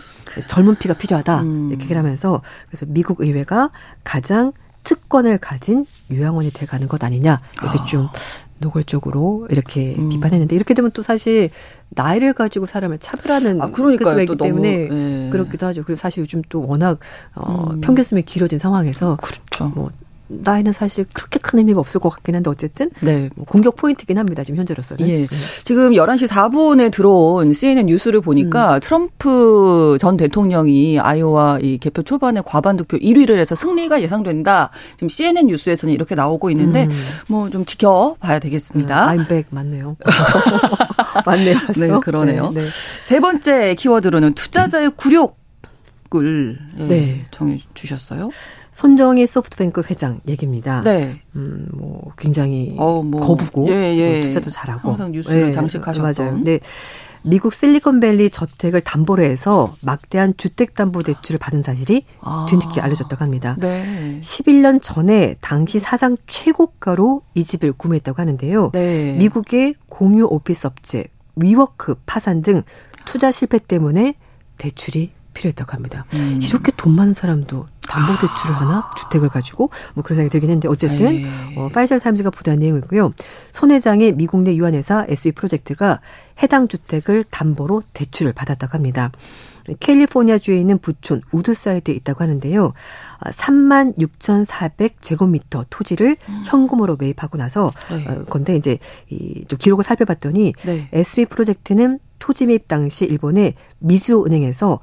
[0.47, 1.69] 젊은 피가 필요하다 음.
[1.69, 3.69] 이렇게 얘기를 하면서 그래서 미국 의회가
[4.03, 4.51] 가장
[4.83, 7.85] 특권을 가진 요양원이 돼가는 것 아니냐 이렇게 아.
[7.85, 8.09] 좀
[8.59, 10.09] 노골적으로 이렇게 음.
[10.09, 11.49] 비판했는데 이렇게 되면 또 사실
[11.89, 14.21] 나이를 가지고 사람을 차별하는 아, 그러니까요.
[14.21, 15.29] 있기 때문에 너무, 네.
[15.31, 15.83] 그렇기도 하죠.
[15.83, 16.99] 그리고 사실 요즘 또 워낙
[17.35, 17.81] 어, 음.
[17.81, 19.67] 평균 수명이 길어진 상황에서 그렇죠.
[19.75, 19.91] 뭐
[20.27, 23.29] 나이는 사실 그렇게 큰 의미가 없을 것 같긴 한데 어쨌든 네.
[23.35, 24.43] 뭐 공격 포인트긴 합니다.
[24.43, 25.07] 지금 현재로서는.
[25.07, 25.21] 예.
[25.21, 25.27] 네.
[25.63, 28.79] 지금 11시 4분에 들어온 CNN 뉴스를 보니까 음.
[28.81, 34.71] 트럼프 전 대통령이 아이오와 이 개표 초반에 과반 득표 1위를 해서 승리가 예상된다.
[34.95, 36.91] 지금 CNN 뉴스에서는 이렇게 나오고 있는데 음.
[37.27, 38.95] 뭐좀 지켜봐야 되겠습니다.
[39.05, 39.97] 네, 아임백 맞네요.
[41.25, 41.57] 맞네요.
[41.77, 42.51] 네, 그러네요.
[42.51, 42.67] 네, 네.
[43.03, 47.25] 세 번째 키워드로는 투자자의 굴욕을 예, 네.
[47.31, 48.29] 정해 주셨어요.
[48.75, 50.81] 손정희 소프트뱅크 회장 얘기입니다.
[50.81, 51.21] 네.
[51.37, 54.19] 음, 뭐 굉장히 어, 뭐, 거부고 예, 예.
[54.19, 55.51] 투자도 잘하고 항상 뉴스를 네.
[55.51, 56.03] 장식하셨던.
[56.03, 56.43] 맞아요.
[56.43, 56.59] 네.
[57.23, 62.47] 미국 실리콘밸리 저택을 담보로 해서 막대한 주택담보대출을 받은 사실이 아.
[62.49, 63.55] 뒤늦게 알려졌다고 합니다.
[63.61, 64.19] 네.
[64.21, 68.71] 11년 전에 당시 사상 최고가로 이 집을 구매했다고 하는데요.
[68.73, 69.13] 네.
[69.13, 71.05] 미국의 공유 오피스 업체
[71.37, 72.61] 위워크 파산 등
[73.05, 74.15] 투자 실패 때문에
[74.57, 76.05] 대출이 필요했다고 합니다.
[76.13, 76.39] 음.
[76.41, 78.59] 이렇게 돈 많은 사람도 담보 대출을 아.
[78.61, 81.27] 하나 주택을 가지고 뭐 그런 생각이 들긴 했는데 어쨌든 에이.
[81.55, 83.11] 어, 파이낸셜 타임즈가 보도한 내용이고요.
[83.51, 85.99] 손 회장의 미국 내 유한회사 SB 프로젝트가
[86.41, 89.11] 해당 주택을 담보로 대출을 받았다고 합니다.
[89.79, 92.73] 캘리포니아 주에 있는 부촌 우드사이드에 있다고 하는데요.
[93.21, 96.43] 3만 아, 6,400 제곱미터 토지를 음.
[96.45, 98.05] 현금으로 매입하고 나서 네.
[98.07, 98.77] 어, 건데 이제
[99.09, 100.89] 이좀 기록을 살펴봤더니 네.
[100.93, 104.79] SB 프로젝트는 토지 매입 당시 일본의 미즈오 은행에서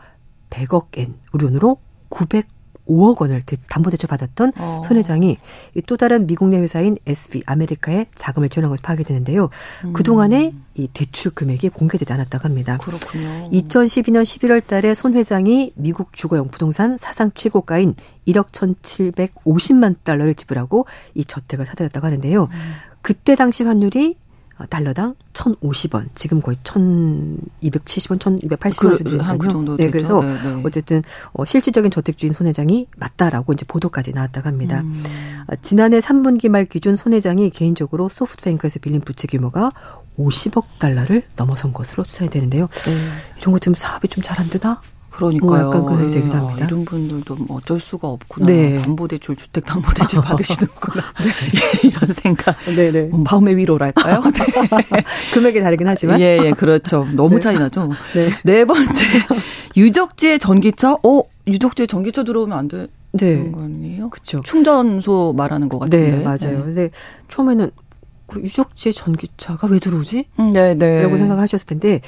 [0.52, 1.78] 100억 엔, 우리 돈으로
[2.10, 4.80] 905억 원을 담보대출 받았던 어.
[4.84, 5.38] 손 회장이
[5.86, 9.48] 또 다른 미국 내 회사인 SB 아메리카에 자금을 지원한 것으로 파악이 되는데요.
[9.84, 9.92] 음.
[9.94, 12.76] 그동안에 이 대출 금액이 공개되지 않았다고 합니다.
[12.78, 13.48] 그렇군요.
[13.50, 17.94] 2012년 11월 달에 손 회장이 미국 주거용 부동산 사상 최고가인
[18.28, 22.44] 1억 1,750만 달러를 지불하고 이 저택을 사들였다고 하는데요.
[22.44, 22.72] 음.
[23.00, 24.21] 그때 당시 환율이 어,
[24.70, 26.08] 달러당 1,050원.
[26.14, 29.38] 지금 거의 1,270원, 1,280원 정도 되니까요.
[29.38, 30.62] 그 정도 네, 그래서 네, 네.
[30.64, 34.80] 어쨌든 어, 실질적인 저택주인 손 회장이 맞다라고 이제 보도까지 나왔다고 합니다.
[34.80, 35.02] 음.
[35.48, 39.70] 어, 지난해 3분기 말 기준 손 회장이 개인적으로 소프트뱅크에서 빌린 부채 규모가
[40.18, 42.68] 50억 달러를 넘어선 것으로 추산이 되는데요.
[42.68, 42.92] 네.
[43.40, 44.80] 이런 거 좀 사업이 좀 잘 안 되나?
[45.12, 45.68] 그러니까요.
[45.68, 46.38] 어, 그런 생각이 예.
[46.38, 46.66] 합니다.
[46.66, 48.46] 이런 분들도 뭐 어쩔 수가 없구나.
[48.46, 48.80] 네.
[48.80, 51.02] 담보대출, 주택담보대출 받으시는구나.
[51.22, 51.80] 네.
[51.88, 52.56] 이런 생각.
[52.64, 52.90] 네네.
[52.90, 53.02] 네.
[53.02, 54.22] 뭐 마음의 위로랄까요?
[54.32, 55.04] 네.
[55.34, 56.20] 금액이 다르긴 하지만.
[56.20, 57.06] 예, 예, 그렇죠.
[57.14, 57.40] 너무 네.
[57.40, 57.90] 차이 나죠.
[58.14, 58.28] 네.
[58.44, 59.04] 네 번째.
[59.76, 60.94] 유적지의 전기차?
[61.02, 62.86] 어, 유적지에 전기차 들어오면 안 돼.
[63.12, 63.50] 네.
[63.50, 64.08] 거 아니에요?
[64.08, 64.40] 그렇죠.
[64.42, 66.16] 충전소 말하는 것 같은데.
[66.18, 66.38] 네, 맞아요.
[66.38, 66.62] 네.
[66.64, 66.90] 근데
[67.28, 67.70] 처음에는
[68.26, 70.24] 그 유적지에 전기차가 왜 들어오지?
[70.40, 71.02] 음, 네, 네.
[71.02, 72.00] 라고 생각을 하셨을 텐데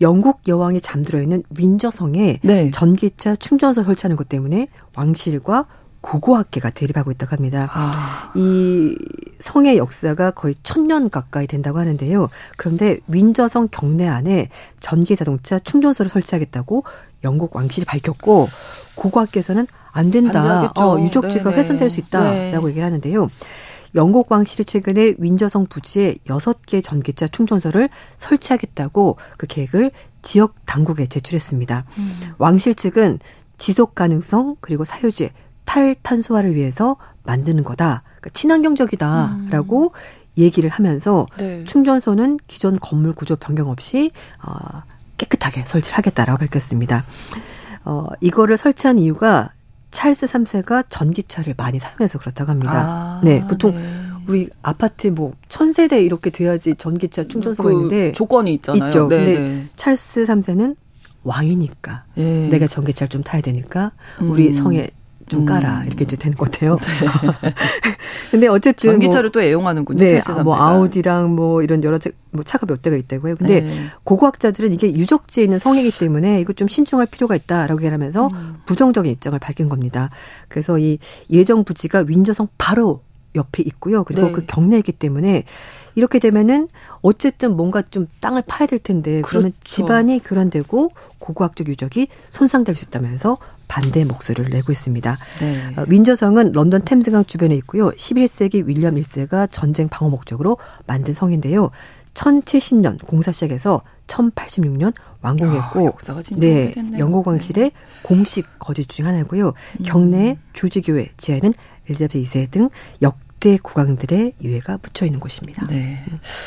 [0.00, 2.70] 영국 여왕이 잠들어 있는 윈저성에 네.
[2.70, 5.66] 전기차 충전소 설치하는 것 때문에 왕실과
[6.02, 7.66] 고고학계가 대립하고 있다고 합니다.
[7.72, 8.32] 아.
[8.36, 8.96] 이
[9.40, 12.28] 성의 역사가 거의 천년 가까이 된다고 하는데요.
[12.56, 14.48] 그런데 윈저성 경내 안에
[14.80, 16.84] 전기 자동차 충전소를 설치하겠다고
[17.24, 18.46] 영국 왕실이 밝혔고
[18.94, 20.72] 고고학계에서는 안 된다.
[20.76, 22.68] 어, 유적지가 네 훼손될 수 있다라고 네.
[22.68, 23.28] 얘기를 하는데요.
[23.94, 29.90] 영국 왕실이 최근에 윈저성 부지에 6개 전기차 충전소를 설치하겠다고 그 계획을
[30.22, 31.84] 지역 당국에 제출했습니다.
[31.98, 32.32] 음.
[32.38, 33.18] 왕실 측은
[33.58, 35.30] 지속 가능성 그리고 사유지
[35.64, 38.02] 탈탄소화를 위해서 만드는 거다.
[38.04, 39.90] 그러니까 친환경적이다라고 음.
[40.38, 41.64] 얘기를 하면서 네.
[41.64, 44.10] 충전소는 기존 건물 구조 변경 없이
[44.42, 44.82] 어,
[45.18, 47.04] 깨끗하게 설치를 하겠다라고 밝혔습니다.
[47.84, 49.50] 어, 이거를 설치한 이유가
[49.96, 52.72] 찰스 3세가 전기차를 많이 사용해서 그렇다고 합니다.
[52.74, 53.82] 아, 네, 보통 네.
[54.28, 58.90] 우리 아파트 뭐 천세대 이렇게 돼야지 전기차 충전소가 그 있는데 조건이 있잖아요.
[58.90, 59.08] 있죠.
[59.08, 59.66] 네, 근데 네.
[59.76, 60.76] 찰스 3세는
[61.22, 62.48] 왕이니까 예.
[62.48, 64.52] 내가 전기차를 좀 타야 되니까 우리 음.
[64.52, 64.90] 성에
[65.28, 65.84] 좀 까라 음.
[65.86, 66.76] 이렇게 이제 되는 것 같아요.
[66.76, 67.52] 네.
[68.30, 69.98] 근데 어쨌든 전기차를 뭐, 또 애용하는군요.
[69.98, 71.98] 네, 아, 뭐 아우디랑 뭐 이런 여러
[72.30, 73.36] 뭐 차가 몇 대가 있다고요.
[73.36, 73.70] 근데 네.
[74.04, 78.56] 고고학자들은 이게 유적지에 있는 성이기 때문에 이거 좀 신중할 필요가 있다라고 얘기하면서 음.
[78.66, 80.10] 부정적인 입장을 밝힌 겁니다.
[80.48, 80.98] 그래서 이
[81.30, 83.00] 예정 부지가 윈저성 바로
[83.34, 84.04] 옆에 있고요.
[84.04, 84.32] 그리고 네.
[84.32, 85.44] 그 경내이기 때문에
[85.96, 86.68] 이렇게 되면은
[87.00, 89.28] 어쨌든 뭔가 좀 땅을 파야 될 텐데 그렇죠.
[89.28, 95.18] 그러면 집안이 교란되고 고고학적 유적이 손상될 수 있다면서 반대 목소리를 내고 있습니다.
[95.40, 95.74] 네.
[95.76, 97.90] 어, 윈저성은 런던 템즈강 주변에 있고요.
[97.90, 101.70] 11세기 윌리엄 1세가 전쟁 방어 목적으로 만든 성인데요.
[102.14, 107.70] 1070년 공사 시작해서 1086년 완공했고 아, 네, 영국 왕실의 네.
[108.02, 109.48] 공식 거주 중 하나고요.
[109.48, 109.82] 음.
[109.82, 111.52] 경내 조지교회 지하에는
[111.88, 112.70] 엘리자베스 2세 등
[113.02, 115.62] 역, 대 구강들의 유해가 묻혀 있는 곳입니다.
[115.70, 116.04] 네.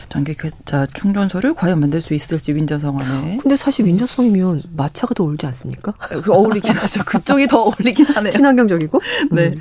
[0.10, 3.38] 전기차 충전소를 과연 만들 수 있을지 윈저성 안에.
[3.42, 5.94] 근데 사실 윈저성이면 마차가 더 어울리지 않습니까?
[5.94, 7.06] 그 어울리긴 하죠.
[7.06, 8.32] 그쪽이 더 어울리긴 하네요.
[8.32, 9.00] 친환경적이고.
[9.32, 9.48] 네.
[9.48, 9.60] 음.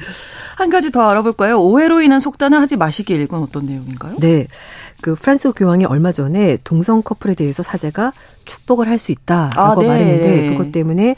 [0.59, 1.61] 한 가지 더 알아볼까요?
[1.63, 4.17] 오해로 인한 속단을 하지 마시길 이건 어떤 내용인가요?
[4.19, 4.49] 네.
[5.01, 8.13] 그 프란스 교황이 얼마 전에 동성 커플에 대해서 사제가
[8.45, 9.87] 축복을 할 수 있다라고 아, 네.
[9.87, 11.15] 말했는데 그것 때문에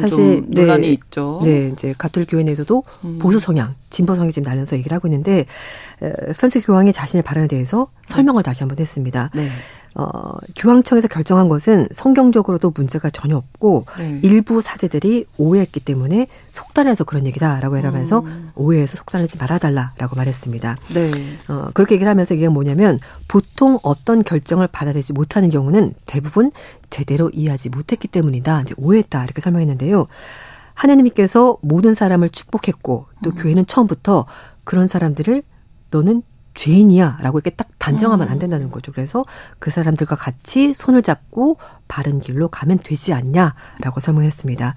[0.00, 1.40] 사실 네, 논란이 있죠.
[1.44, 3.18] 네, 이제 가톨릭 교회 내에서도 음.
[3.20, 5.46] 보수 성향, 진보 성향이 지금 나눠서 얘기를 하고 있는데
[6.36, 9.30] 프란스 교황이 자신의 발언에 대해서 설명을 다시 한번 했습니다.
[9.34, 9.48] 네.
[9.94, 10.04] 어,
[10.56, 14.20] 교황청에서 결정한 것은 성경적으로도 문제가 전혀 없고 네.
[14.22, 18.52] 일부 사제들이 오해했기 때문에 속단해서 그런 얘기다라고 해라면서 음.
[18.54, 20.76] 오해해서 속단하지 말아달라라고 말했습니다.
[20.94, 21.10] 네.
[21.48, 26.52] 어, 그렇게 얘기를 하면서 이게 뭐냐면 보통 어떤 결정을 받아들이지 못하는 경우는 대부분
[26.88, 28.62] 제대로 이해하지 못했기 때문이다.
[28.62, 30.06] 이제 오해했다 이렇게 설명했는데요.
[30.74, 33.34] 하나님께서 모든 사람을 축복했고 또 음.
[33.34, 34.26] 교회는 처음부터
[34.64, 35.42] 그런 사람들을
[35.90, 36.22] 너는
[36.60, 38.38] 죄인이야라고 이렇게 딱 단정하면 안 음.
[38.38, 38.92] 된다는 거죠.
[38.92, 39.24] 그래서
[39.58, 41.56] 그 사람들과 같이 손을 잡고
[41.88, 44.74] 바른 길로 가면 되지 않냐라고 설명했습니다.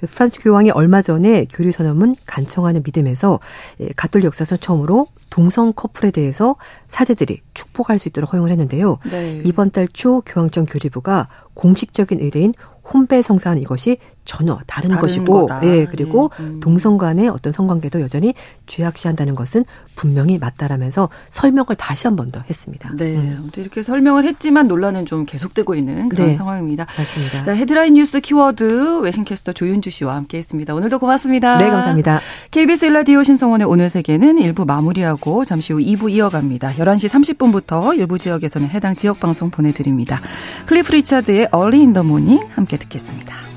[0.00, 0.06] 네.
[0.06, 3.40] 프란스 교황이 얼마 전에 교리 선언문 간청하는 믿음에서
[3.80, 6.56] 예, 가톨릭 역사상 처음으로 동성 커플에 대해서
[6.88, 8.98] 사제들이 축복할 수 있도록 허용을 했는데요.
[9.10, 9.42] 네.
[9.44, 12.54] 이번 달 초 교황청 교리부가 공식적인 의뢰인
[12.90, 15.66] 혼배 성사는 이것이 전혀 다른, 다른 것이고, 거다.
[15.66, 16.44] 예, 그리고 네.
[16.44, 16.60] 음.
[16.60, 18.34] 동성 간의 어떤 성관계도 여전히
[18.66, 19.64] 죄악시한다는 것은
[19.96, 22.92] 분명히 맞다라면서 설명을 다시 한 번 더 했습니다.
[22.98, 23.50] 네, 음.
[23.56, 26.34] 이렇게 설명을 했지만 논란은 좀 계속되고 있는 그런 네.
[26.34, 26.84] 상황입니다.
[26.98, 27.44] 맞습니다.
[27.44, 30.74] 자, 헤드라인 뉴스 키워드 외신캐스터 조윤주 씨와 함께했습니다.
[30.74, 31.56] 오늘도 고맙습니다.
[31.56, 32.20] 네, 감사합니다.
[32.50, 36.72] KBS 일라디오 신성원의 오늘 세계는 일부 마무리하고 잠시 후 2부 이어갑니다.
[36.72, 40.20] 11시 30분부터 일부 지역에서는 해당 지역 방송 보내드립니다.
[40.66, 43.47] 클리프 리차드의 Early in the Morning 함께 듣겠습니다.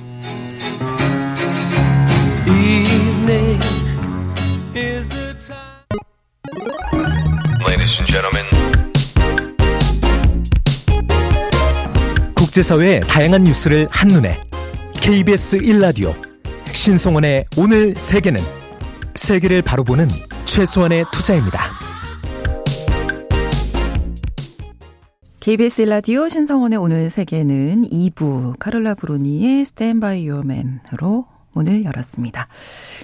[12.36, 14.40] 국제사회의 다양한 뉴스를 한눈에.
[15.02, 16.14] KBS 1라디오.
[16.66, 18.40] 신성원의 오늘 세계는
[19.16, 20.08] 세계를 바로 보는
[20.46, 21.64] 최소한의 투자입니다.
[25.40, 28.94] KBS 라디오 신성원의 오늘 세계는 2부 카를라
[30.00, 32.48] By Your Man으로 문을 열었습니다.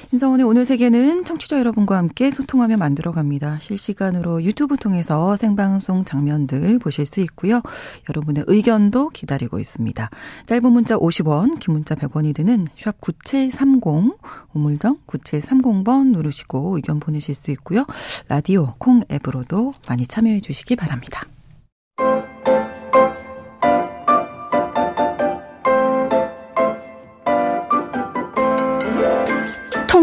[0.09, 3.59] 신성원의 오늘 세계는 청취자 여러분과 함께 소통하며 만들어갑니다.
[3.59, 7.61] 실시간으로 유튜브 통해서 생방송 장면들 보실 수 있고요.
[8.09, 10.09] 여러분의 의견도 기다리고 있습니다.
[10.45, 14.17] 짧은 문자 50원, 긴 문자 100원이 드는 샵 9730,
[14.53, 17.85] 우물정 9730번 누르시고 의견 보내실 수 있고요.
[18.27, 21.21] 라디오 콩 앱으로도 많이 참여해 주시기 바랍니다.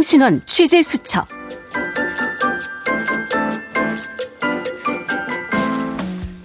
[0.04, 1.26] 통신원 취재 수첩.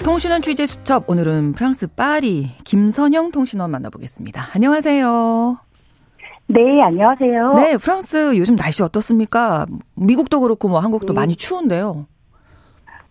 [0.02, 4.41] 통신원 취재 수첩 오늘은 프랑스 파리 김선영 통신원 만나보겠습니다.
[4.56, 5.58] 안녕하세요.
[6.48, 7.54] 네, 안녕하세요.
[7.56, 9.65] 네, 프랑스 요즘 날씨 어떻습니까?
[9.95, 11.19] 미국도 그렇고 뭐 한국도 네.
[11.19, 12.06] 많이 추운데요.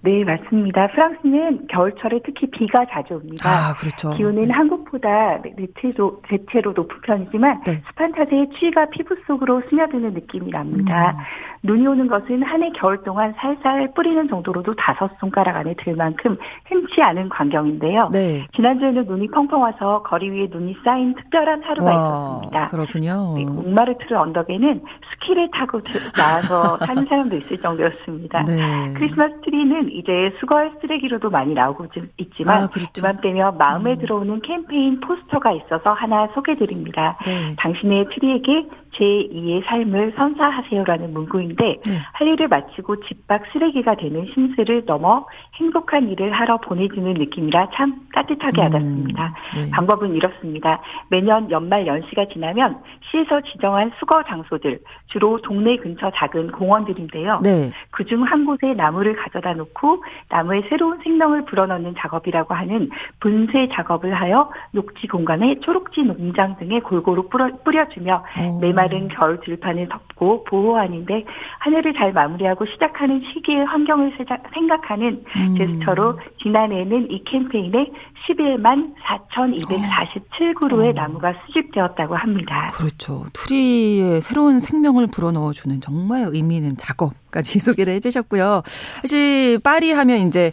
[0.01, 0.87] 네, 맞습니다.
[0.89, 3.49] 프랑스는 겨울철에 특히 비가 자주 옵니다.
[3.49, 4.11] 아, 그렇죠.
[4.11, 4.53] 기온은 네.
[4.53, 7.83] 한국보다 대체로, 대체로 높은 편이지만 네.
[7.89, 11.17] 습한 탓에 추위가 피부 속으로 스며드는 느낌이 납니다.
[11.19, 11.23] 음.
[11.65, 16.37] 눈이 오는 것은 한 해 겨울 동안 살살 뿌리는 정도로도 다섯 손가락 안에 들 만큼
[16.67, 18.11] 흔치 않은 광경인데요.
[18.13, 18.47] 네.
[18.55, 22.67] 지난주에는 눈이 펑펑 와서 거리 위에 눈이 쌓인 특별한 하루가 와, 있었습니다.
[22.67, 23.35] 그렇군요.
[23.37, 24.83] 네, 옥마르트르 언덕에는
[25.13, 25.81] 스키를 타고
[26.17, 28.43] 나와서 사는 사람도 있을 정도였습니다.
[28.45, 28.93] 네.
[28.97, 31.87] 크리스마스 트리는 이제 수거할 쓰레기로도 많이 나오고
[32.19, 32.91] 있지만 아, 그렇죠.
[32.99, 33.99] 이맘때면 마음에 음.
[33.99, 37.19] 들어오는 캠페인 포스터가 있어서 하나 소개드립니다.
[37.25, 37.55] 네.
[37.59, 41.99] 당신의 트리에게 제2의 삶을 선사하세요라는 문구인데 네.
[42.13, 48.01] 할 일을 마치고 집 밖 쓰레기가 되는 심스를 넘어 행복한 일을 하러 보내주는 느낌이라 참
[48.15, 49.35] 따뜻하게 음, 와닿습니다.
[49.55, 49.71] 네.
[49.71, 50.81] 방법은 이렇습니다.
[51.11, 52.79] 매년 연말 연시가 지나면
[53.11, 57.41] 시에서 지정한 수거 장소들 주로 동네 근처 작은 공원들인데요.
[57.43, 57.71] 네.
[57.91, 62.89] 그중 한 곳에 나무를 가져다 놓고 나무에 새로운 생명을 불어넣는 작업이라고 하는
[63.21, 68.25] 분쇄 작업을 하여 녹지 공간에 초록지 농장 등에 골고루 뿌려, 뿌려주며
[68.63, 71.25] 매말 마른 겨울 들판을 덮고 보호하는데
[71.59, 74.17] 한 해를 잘 마무리하고 시작하는 시기의 환경을
[74.55, 75.55] 생각하는 음.
[75.59, 77.91] 제스처로 지난해에는 이 캠페인에
[78.29, 80.93] 11만 4,247그루의 어.
[80.93, 82.71] 나무가 수집되었다고 합니다.
[82.75, 83.27] 그렇죠.
[83.33, 88.63] 트리에 새로운 생명을 불어넣어주는 정말 의미 있는 작업까지 소개를 해주셨고요.
[89.03, 90.53] 사실 파리 하면 이제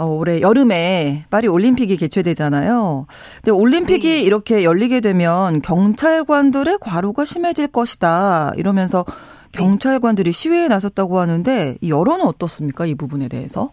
[0.00, 3.06] 어, 올해 여름에 파리 올림픽이 개최되잖아요.
[3.36, 4.20] 근데 올림픽이 네.
[4.20, 8.52] 이렇게 열리게 되면 경찰관들의 과로가 심해질 것이다.
[8.56, 9.04] 이러면서
[9.52, 12.86] 경찰관들이 시위에 나섰다고 하는데 여론은 어떻습니까?
[12.86, 13.72] 이 부분에 대해서?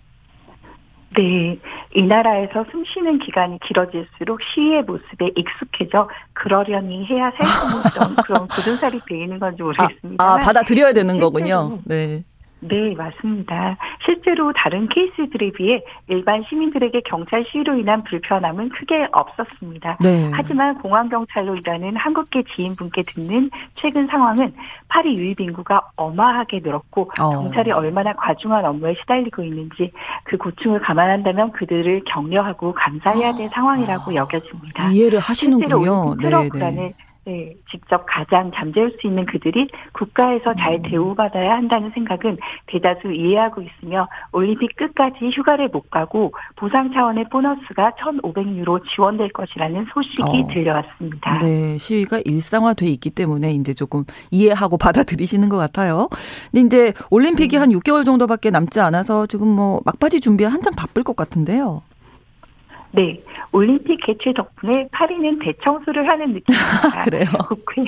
[1.16, 1.58] 네.
[1.96, 8.76] 이 나라에서 숨 쉬는 기간이 길어질수록 시위의 모습에 익숙해져 그러려니 해야 살수 있던 그런 굳은
[8.76, 10.22] 살이 되는 건지 모르겠습니다.
[10.22, 11.80] 아, 아 받아들여야 되는 거군요.
[11.86, 12.24] 네.
[12.60, 13.78] 네, 맞습니다.
[14.04, 19.98] 실제로 다른 케이스들에 비해 일반 시민들에게 경찰 시위로 인한 불편함은 크게 없었습니다.
[20.02, 20.32] 네.
[20.34, 24.54] 하지만 공항경찰로 일하는 한국계 지인분께 듣는 최근 상황은
[24.88, 27.30] 파리 유입 인구가 어마하게 늘었고 어.
[27.30, 29.91] 경찰이 얼마나 과중한 업무에 시달리고 있는지
[30.24, 33.50] 그 고충을 감안한다면 그들을 격려하고 감사해야 될 어.
[33.54, 34.89] 상황이라고 여겨집니다.
[34.89, 36.15] 이해를 하시는군요.
[36.15, 36.93] 네, 네.
[37.28, 40.82] 네, 직접 가장 잠재울 수 있는 그들이 국가에서 잘 음.
[40.84, 42.38] 대우받아야 한다는 생각은
[42.68, 50.24] 대다수 이해하고 있으며 올림픽 끝까지 휴가를 못 가고 보상 차원의 보너스가 1,500유로 지원될 것이라는 소식이
[50.24, 50.48] 어.
[50.54, 51.40] 들려왔습니다.
[51.40, 56.08] 네, 시위가 일상화돼 있기 때문에 이제 조금 이해하고 받아들이시는 것 같아요.
[56.54, 57.62] 근데 이제 올림픽이 음.
[57.62, 61.82] 한 6개월 정도밖에 남지 않아서 지금 뭐 막바지 준비에 한창 바쁠 것 같은데요.
[62.91, 63.21] 네.
[63.52, 67.04] 올림픽 개최 덕분에 파리는 대청소를 하는 느낌입니다.
[67.06, 67.26] 그래요?
[67.47, 67.84] 국회,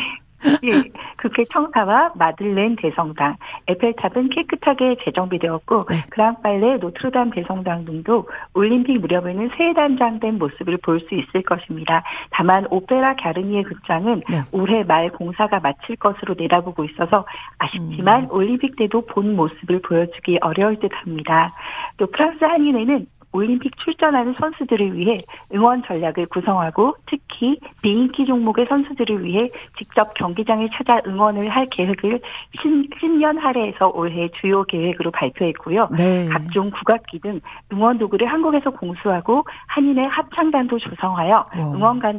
[0.64, 0.84] 예,
[1.22, 3.36] 국회 청사와 마들렌 대성당,
[3.68, 5.96] 에펠탑은 깨끗하게 재정비되었고 네.
[6.10, 12.04] 그랑팔레 노트르담 대성당 등도 올림픽 무렵에는 새 단장된 모습을 볼 수 있을 것입니다.
[12.32, 14.42] 다만 오페라 갸르니의 극장은 네.
[14.52, 17.26] 올해 말 공사가 마칠 것으로 내다보고 있어서
[17.58, 18.32] 아쉽지만 음.
[18.32, 21.54] 올림픽 때도 본 모습을 보여주기 어려울 듯합니다.
[21.98, 25.20] 또 프랑스 한인회는 올림픽 출전하는 선수들을 위해
[25.54, 32.20] 응원 전략을 구성하고 특히 비인기 종목의 선수들을 위해 직접 경기장에 찾아 응원을 할 계획을
[32.62, 35.90] 신, 신년 할애에서 올해 주요 계획으로 발표했고요.
[35.98, 36.28] 네.
[36.28, 37.40] 각종 국악기 등
[37.72, 42.14] 응원 도구를 한국에서 공수하고 한인의 합창단도 조성하여 응원가,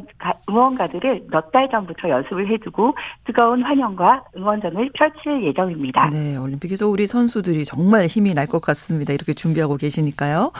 [0.49, 2.95] 응원가들을 몇 달 전부터 연습을 해두고
[3.25, 6.09] 뜨거운 환영과 응원전을 펼칠 예정입니다.
[6.11, 9.13] 네, 올림픽에서 우리 선수들이 정말 힘이 날 것 같습니다.
[9.13, 10.51] 이렇게 준비하고 계시니까요.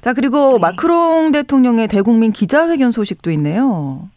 [0.00, 0.58] 자, 그리고 네.
[0.60, 4.08] 마크롱 대통령의 대국민 기자회견 소식도 있네요.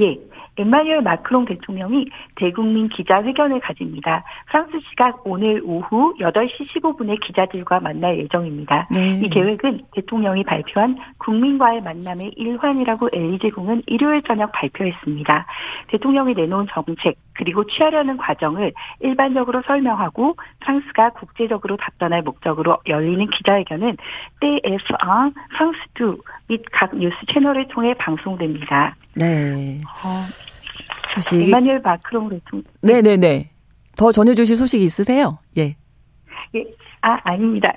[0.00, 0.18] 예.
[0.56, 4.24] 엠마뉴엘 마크롱 대통령이 대국민 기자회견을 가집니다.
[4.48, 8.86] 프랑스 시각 오늘 오후 8시 15분에 기자들과 만날 예정입니다.
[8.92, 9.20] 네.
[9.22, 15.46] 이 계획은 대통령이 발표한 국민과의 만남의 일환이라고 엘리제공은 일요일 저녁 발표했습니다.
[15.88, 23.96] 대통령이 내놓은 정책 그리고 취하려는 과정을 일반적으로 설명하고 프랑스가 국제적으로 답변할 목적으로 열리는 기자회견은
[24.40, 28.96] TF1, 프랑스2 및 각 뉴스 채널을 통해 방송됩니다.
[29.16, 29.80] 네.
[30.04, 30.08] 어,
[31.08, 31.40] 소식.
[31.40, 32.64] 에마뉴엘 마크롱 대통령.
[32.80, 33.50] 네네네.
[33.96, 35.38] 더 전해주실 소식 있으세요?
[35.58, 35.76] 예.
[36.54, 36.64] 예.
[37.02, 37.72] 아, 아닙니다.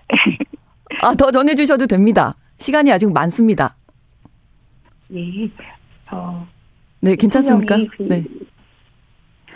[1.01, 2.35] 아, 더 전해주셔도 됩니다.
[2.57, 3.75] 시간이 아직 많습니다.
[5.13, 5.19] 예.
[6.11, 6.47] 어.
[7.01, 7.77] 네, 괜찮습니까?
[7.97, 8.03] 그...
[8.03, 8.23] 네.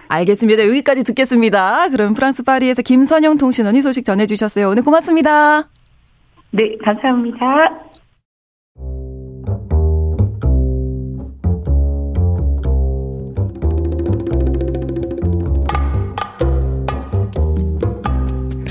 [0.10, 0.64] 알겠습니다.
[0.66, 1.90] 여기까지 듣겠습니다.
[1.90, 4.70] 그럼 프랑스 파리에서 김선영 통신원이 소식 전해주셨어요.
[4.70, 5.70] 오늘 고맙습니다.
[6.52, 7.89] 네, 감사합니다.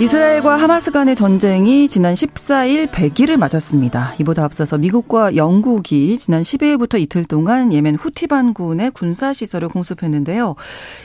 [0.00, 4.14] 이스라엘과 하마스 간의 전쟁이 지난 14일 100일을 맞았습니다.
[4.20, 10.54] 이보다 앞서서 미국과 영국이 지난 12일부터 이틀 동안 예멘 후티 반군의 군사 시설을 공습했는데요.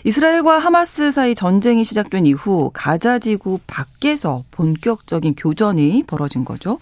[0.04, 6.78] 이스라엘과 하마스 사이 전쟁이 시작된 이후 가자 지구 밖에서 본격적인 교전이 벌어진 거죠.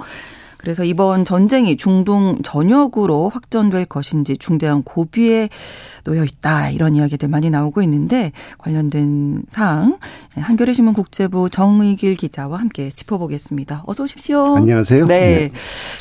[0.61, 5.49] 그래서 이번 전쟁이 중동 전역으로 확전될 것인지 중대한 고비에
[6.03, 9.97] 놓여 있다 이런 이야기들 많이 나오고 있는데 관련된 사항
[10.35, 13.83] 한겨레 신문 국제부 정의길 기자와 함께 짚어보겠습니다.
[13.87, 14.55] 어서 오십시오.
[14.55, 15.07] 안녕하세요.
[15.07, 15.51] 네.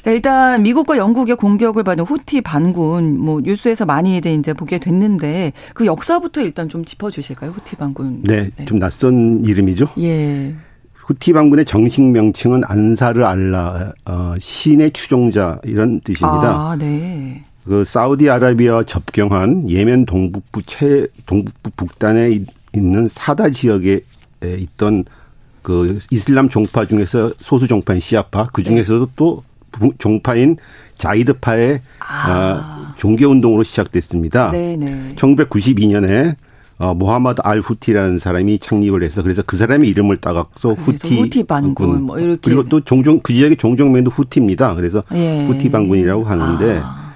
[0.05, 0.13] 네.
[0.13, 6.43] 일단 미국과 영국의 공격을 받은 후티 반군 뭐 뉴스에서 많이 이제 보게 됐는데 그 역사부터
[6.43, 7.53] 일단 좀 짚어주실까요?
[7.53, 8.23] 후티 반군.
[8.25, 8.65] 네, 네.
[8.67, 9.89] 좀 낯선 이름이죠.
[9.99, 10.55] 예.
[11.11, 16.71] 후티 반군의 정식 명칭은 안사르 알라 어, 신의 추종자 이런 뜻입니다.
[16.71, 17.43] 아, 네.
[17.65, 24.03] 그 사우디아라비아 접경한 예멘 동북부 최 동북부 북단에 있는 사다 지역에
[24.41, 25.05] 있던
[25.63, 29.13] 그 이슬람 종파 중에서 소수 종파인 시아파 그 중에서도 네.
[29.17, 29.43] 또
[29.99, 30.59] 종파인
[30.97, 32.31] 자이드파의 아.
[32.31, 34.53] 아 종교 운동으로 시작됐습니다.
[34.53, 35.13] 네 네.
[35.17, 36.37] 1992년에
[36.81, 42.05] 어, 모하마드 알 후티라는 사람이 창립을 해서 그래서 그 사람의 이름을 따갖서 후티, 후티 반군
[42.05, 44.75] 뭐 이렇게 그리고 또 종종 그 지역의 종종 명도 후티입니다.
[44.77, 45.47] 그래서 예.
[45.47, 47.13] 후티 반군이라고 하는데 아.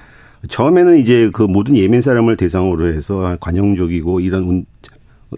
[0.50, 4.66] 처음에는 이제 그 모든 예멘 사람을 대상으로 해서 관용적이고 이런 운,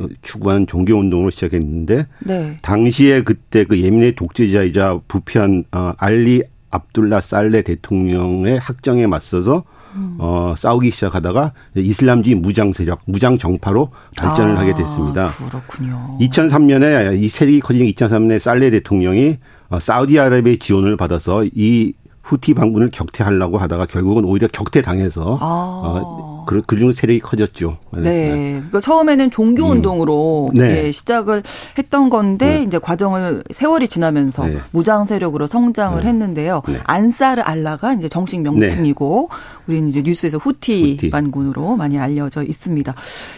[0.00, 2.56] 어, 추구하는 종교 운동으로 시작했는데 네.
[2.62, 9.75] 당시에 그때 그 예멘의 독재자이자 부편 어, 알리 압둘라 살레 대통령의 학정에 맞서서 음.
[10.18, 15.30] 어, 싸우기 시작하다가 이슬람주의 무장 세력, 무장 정파로 발전을 아, 하게 됐습니다.
[15.30, 16.16] 그렇군요.
[16.20, 21.92] 2003년에 이 세력이 커진 2003년에 살레 대통령이 어, 사우디아라비아의 지원을 받아서 이
[22.26, 25.82] 후티 반군을 격퇴하려고 하다가 결국은 오히려 격퇴당해서 아.
[25.84, 27.78] 어, 그, 그중 세력이 커졌죠.
[27.92, 28.00] 네.
[28.00, 28.52] 네.
[28.54, 30.54] 그러니까 처음에는 종교 운동으로 음.
[30.58, 30.86] 네.
[30.86, 31.44] 예, 시작을
[31.78, 32.62] 했던 건데 네.
[32.64, 34.58] 이제 과정을 세월이 지나면서 네.
[34.72, 36.08] 무장 세력으로 성장을 네.
[36.08, 36.62] 했는데요.
[36.66, 36.80] 네.
[36.84, 39.30] 안사르 알라가 이제 정식 명칭이고
[39.68, 42.92] 우리는 이제 뉴스에서 후티, 후티, 반군으로 많이 알려져 있습니다.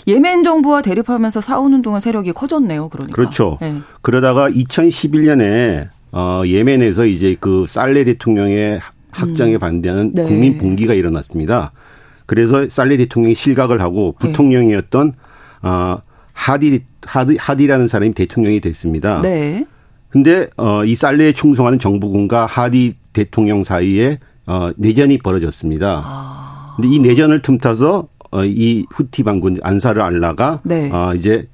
[0.07, 2.88] 예멘 정부와 대립하면서 싸우는 동안 세력이 커졌네요.
[2.88, 3.14] 그러니까.
[3.14, 3.59] 그렇죠.
[4.01, 9.58] 그러다가 2011년에 어, 예멘에서 이제 그 살레 대통령의 확정에 음.
[9.58, 10.24] 반대하는 네.
[10.24, 11.72] 국민 봉기가 일어났습니다.
[12.26, 14.28] 그래서 살레 대통령이 실각을 하고 네.
[14.28, 15.12] 부통령이었던
[15.62, 15.98] 어,
[16.32, 19.22] 하디 하디 하디라는 사람이 대통령이 됐습니다.
[19.22, 19.66] 네.
[20.10, 26.02] 근데 어, 이 살레에 충성하는 정부군과 하디 대통령 사이에 어, 내전이 벌어졌습니다.
[26.04, 26.74] 아.
[26.76, 30.90] 근데 이 내전을 틈타서 어, 이 후티 반군 안사르 알라가 네.
[30.90, 31.48] 어, 이제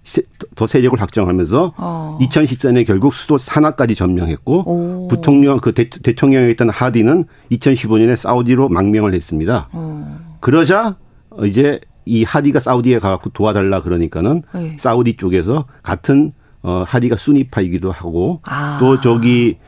[0.56, 2.18] 더 세력을 확정하면서 어.
[2.20, 5.08] 2014년에 결국 수도 산하까지 점령했고 오.
[5.08, 9.68] 부통령 그 대, 통령이었던 하디는 2015년에 사우디로 망명을 했습니다.
[9.72, 10.36] 어.
[10.40, 10.96] 그러자
[11.44, 14.76] 이제 이 하디가 사우디에 가고 도와달라 그러니까는 네.
[14.78, 16.32] 사우디 쪽에서 같은
[16.62, 18.78] 어 하디가 순위파이기도 하고 아.
[18.80, 19.58] 또 저기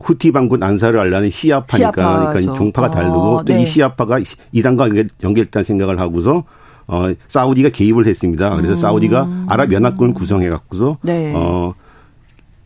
[0.00, 3.64] 후티 반군 안사를 알라는 시아파니까 시아파, 그러니까 종파가 어, 다르고 또이 네.
[3.64, 4.18] 시아파가
[4.52, 4.88] 이란과
[5.22, 6.44] 연결됐다는 생각을 하고서
[6.86, 8.56] 어 사우디가 개입을 했습니다.
[8.56, 8.76] 그래서 음.
[8.76, 11.32] 사우디가 아랍 연합군을 구성해 갖고서 네.
[11.36, 11.74] 어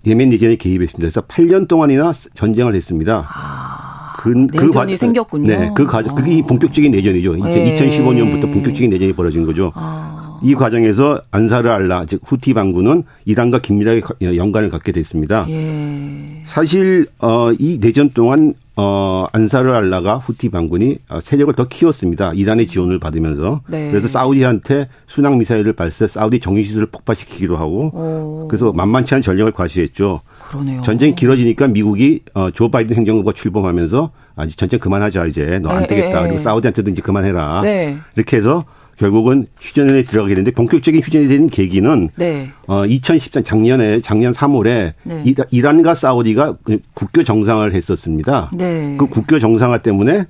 [0.06, 0.98] 예멘 내전에 개입했습니다.
[0.98, 3.26] 그래서 8년 동안이나 전쟁을 했습니다.
[3.28, 5.46] 아, 그, 그 내전이 그 생겼군요.
[5.46, 6.46] 네, 그 과정 그게 어.
[6.46, 7.36] 본격적인 내전이죠.
[7.36, 7.76] 네.
[7.76, 9.72] 2015년부터 본격적인 내전이 벌어진 거죠.
[9.74, 10.13] 아.
[10.44, 14.02] 이 과정에서 안사르 알라 즉 후티 반군은 이란과 긴밀하게
[14.36, 15.46] 연관을 갖게 됐습니다.
[15.48, 16.42] 예.
[16.44, 22.32] 사실 어이 내전 동안 어 안사르 알라가 후티 반군이 어, 세력을 더 키웠습니다.
[22.34, 23.88] 이란의 지원을 받으면서 네.
[23.90, 28.48] 그래서 사우디한테 순항 미사일을 발사, 사우디 정유시설을 폭파시키기도 하고 오.
[28.48, 30.20] 그래서 만만치 않은 전력을 과시했죠.
[30.50, 30.82] 그러네요.
[30.82, 36.22] 전쟁이 길어지니까 미국이 어조 바이든 행정부가 출범하면서 아 전쟁 그만하자 이제 너안 네, 되겠다.
[36.22, 36.26] 네.
[36.26, 37.60] 그리고 사우디한테도 이제 그만해라.
[37.62, 37.96] 네.
[38.16, 38.64] 이렇게 해서
[38.96, 42.50] 결국은 휴전에 들어가게 되는데 본격적인 휴전이 된 계기는 네.
[42.66, 45.34] 어 2014년 작년에 작년 3월에 네.
[45.50, 48.50] 이란과 사우디가 그 국교 정상을 했었습니다.
[48.54, 48.96] 네.
[48.98, 50.26] 그 국교 정상화 때문에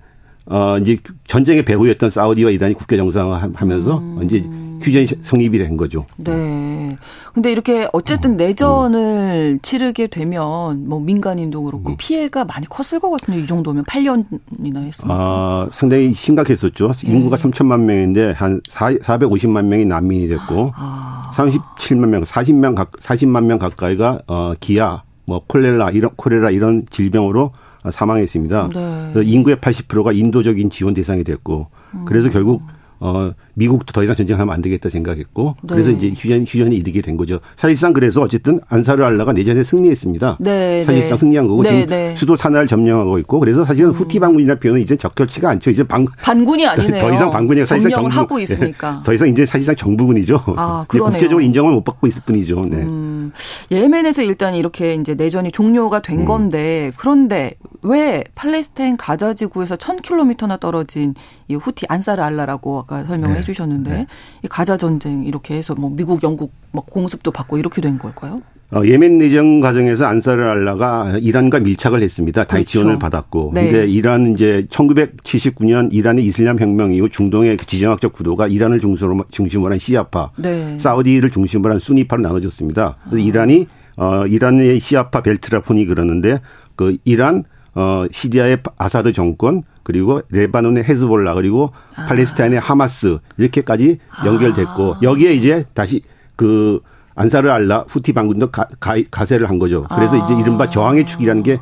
[0.46, 4.20] 어 이제 전쟁의 배후였던 사우디와 이란이 국교 정상화하면서 음.
[4.24, 4.42] 이제
[4.84, 6.06] 휴전이 성립이 된 거죠.
[6.16, 6.96] 네.
[7.32, 9.58] 근데 이렇게 어쨌든 어, 내전을 음.
[9.62, 11.96] 치르게 되면 뭐 민간인도 그렇고 음.
[11.98, 15.06] 피해가 많이 컸을 것 같은데 이 정도면 8년이나 했습니다.
[15.08, 16.92] 아, 상당히 심각했었죠.
[16.92, 17.12] 네.
[17.12, 21.30] 인구가 3천만 명인데 한 4, 450만 명이 난민이 됐고 아.
[21.34, 27.52] 37만 명, 40만 각 40만 명 가까이가 어 기아, 뭐 콜레라 이런 콜레라 이런 질병으로
[27.90, 28.68] 사망했습니다.
[28.72, 29.12] 네.
[29.24, 31.68] 인구의 80%가 인도적인 지원 대상이 됐고
[32.06, 32.62] 그래서 결국
[33.04, 35.74] 어, 미국도 더 이상 전쟁하면 안 되겠다 생각했고 네.
[35.74, 37.38] 그래서 이제 휴전, 휴전이 이르게 된 거죠.
[37.54, 40.38] 사실상 그래서 어쨌든 안사르 알라가 내전에 승리했습니다.
[40.40, 41.20] 네, 사실상 네.
[41.20, 42.14] 승리한 거고 네, 지금 네.
[42.16, 43.94] 수도 사나를 점령하고 있고 그래서 사실은 음.
[43.94, 45.70] 후티 반군이라는 표현은 이제 적절치가 않죠.
[45.70, 46.98] 이제 방, 반군이 아니네요.
[46.98, 49.02] 더 이상 반군이 사실상 정부 하고 있으니까.
[49.04, 50.42] 더 이상 이제 사실상 정부군이죠.
[50.56, 52.64] 아, 국제적으로 인정을 못 받고 있을 뿐이죠.
[52.70, 52.76] 네.
[52.78, 53.32] 음,
[53.70, 56.24] 예멘에서 일단 이렇게 이제 내전이 종료가 된 음.
[56.24, 57.52] 건데 그런데
[57.82, 61.14] 왜 팔레스타인 가자 지구에서 1000km나 떨어진
[61.48, 63.40] 이 후티 안사르 알라라고 아까 설명을 네.
[63.40, 64.06] 해 주셨는데 네.
[64.44, 68.42] 이 가자 전쟁 이렇게 해서 뭐 미국, 영국 막 공습도 받고 이렇게 된 걸까요?
[68.74, 72.44] 어, 예멘 내전 과정에서 안사르 알라가 이란과 밀착을 했습니다.
[72.44, 72.70] 다이 그렇죠.
[72.70, 73.52] 지원을 받았고.
[73.54, 73.70] 네.
[73.70, 79.72] 근데 이란 이제 1979년 이란의 이슬람 혁명 이후 중동의 그 지정학적 구도가 이란을 중심으로, 중심으로
[79.72, 80.76] 한 시아파, 네.
[80.78, 82.96] 사우디를 중심으로 한 수니파로 나눠졌습니다.
[83.10, 83.28] 그래서 아.
[83.28, 83.66] 이란이
[83.96, 86.40] 어 이란의 시아파 벨트라폰이 그러는데
[86.74, 92.06] 그 이란 어 시리아의 아사드 정권 그리고 레바논의 헤즈볼라 그리고 아.
[92.06, 95.00] 팔레스타인의 하마스 이렇게까지 연결됐고 아.
[95.02, 96.02] 여기에 이제 다시
[96.36, 96.80] 그
[97.14, 99.86] 안사르 알라 후티 반군도 가, 가, 가세를 한 거죠.
[99.94, 100.24] 그래서 아.
[100.24, 101.58] 이제 이른바 저항의 축이라는 게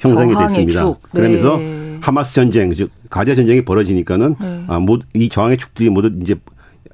[0.00, 0.80] 형성이 됐습니다.
[0.80, 1.00] 축.
[1.12, 1.20] 네.
[1.20, 1.60] 그러면서
[2.00, 4.64] 하마스 전쟁 즉 가자 전쟁이 벌어지니까는 네.
[4.68, 4.78] 아,
[5.14, 6.34] 이 저항의 축들이 모두 이제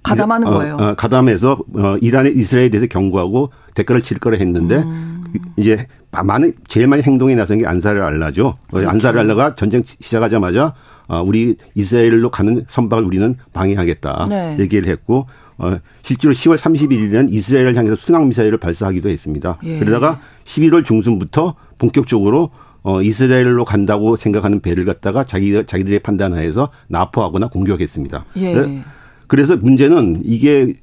[0.03, 0.77] 가담하는 어, 거예요.
[0.77, 5.25] 어, 가담해서 어, 이란의 이스라엘에 대해서 경고하고 대가를 칠 거라 했는데 음.
[5.57, 8.59] 이제 많은 제일 많이 행동에 나선 게 안사르 알라죠.
[8.71, 8.89] 그렇죠.
[8.89, 10.75] 안사르 알라가 전쟁 시작하자마자
[11.09, 14.57] 어, 우리 이스라엘로 가는 선박을 우리는 방해하겠다 네.
[14.59, 19.59] 얘기를 했고 어, 실제로 10월 31일에는 이스라엘을 향해서 순항 미사일을 발사하기도 했습니다.
[19.65, 19.79] 예.
[19.79, 22.51] 그러다가 11월 중순부터 본격적으로
[22.83, 28.25] 어, 이스라엘로 간다고 생각하는 배를 갖다가 자기 자기들의 판단하에서 납포하거나 공격했습니다.
[28.39, 28.83] 예.
[29.27, 30.75] 그래서 문제는 이게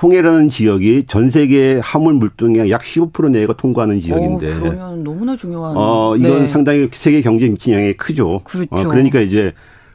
[0.00, 4.52] 홍해라는 지역이 전 세계 화물 물동량 약 15% 내외가 통과하는 지역인데.
[4.54, 5.76] 어, 그러면 너무나 중요한.
[5.76, 6.46] 어, 이건 네.
[6.46, 8.40] 상당히 세계 경제 미친 영향이 크죠.
[8.44, 8.68] 그렇죠.
[8.70, 9.52] 어, 그러니까 이제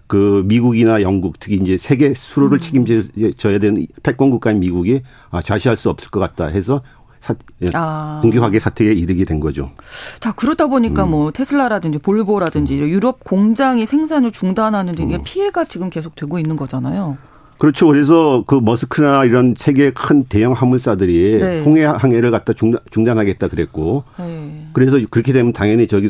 [0.07, 2.61] 그 미국이나 영국 특히 이제 세계 수로를 음.
[2.61, 6.81] 책임져야 되는 패권 국가인 미국이 아, 좌시할 수 없을 것 같다 해서
[7.19, 8.19] 사, 예, 아.
[8.21, 9.71] 공격하게 사태에 이르게 된 거죠.
[10.19, 11.11] 자 그러다 보니까 음.
[11.11, 12.87] 뭐 테슬라라든지 볼보라든지 음.
[12.87, 15.19] 유럽 공장이 생산을 중단하는 등 음.
[15.25, 17.17] 피해가 지금 계속 되고 있는 거잖아요.
[17.57, 17.87] 그렇죠.
[17.87, 21.61] 그래서 그 머스크나 이런 세계 큰 대형 화물사들이 네.
[21.63, 24.67] 홍해 항해를 갖다 중단, 하겠다 그랬고 네.
[24.73, 26.09] 그래서 그렇게 되면 당연히 저기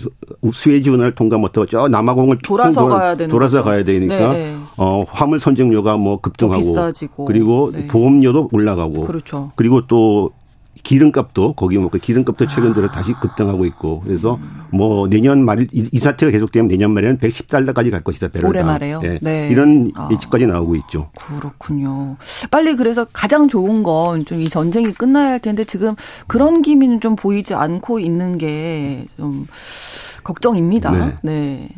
[0.51, 3.65] 수에즈 운하를 통과 못하고 저 남아공을 돌아서 가야 되는 돌아서 거죠.
[3.69, 4.55] 가야 되니까 네.
[4.75, 6.75] 어 화물 선정료가 뭐 급등하고
[7.25, 7.87] 그리고 네.
[7.87, 9.51] 보험료도 올라가고 그렇죠.
[9.55, 10.31] 그리고 또
[10.87, 14.39] 기름값도 거기 뭐그 기름값도 최근 들어 다시 급등하고 있고 그래서
[14.71, 18.29] 뭐 내년 말 이 사태가 계속되면 내년 말에는 110달러까지 갈 것이다.
[18.29, 18.49] 배럴당.
[18.49, 19.01] 올해 말에요.
[19.01, 19.19] 네.
[19.21, 19.49] 네.
[19.51, 20.07] 이런 아.
[20.11, 21.09] 예측까지 나오고 있죠.
[21.19, 22.15] 그렇군요.
[22.49, 25.95] 빨리 그래서 가장 좋은 건 좀 이 전쟁이 끝나야 할 텐데 지금
[26.27, 29.45] 그런 기미는 좀 보이지 않고 있는 게 좀
[30.23, 30.91] 걱정입니다.
[30.91, 31.15] 네.
[31.23, 31.69] 네.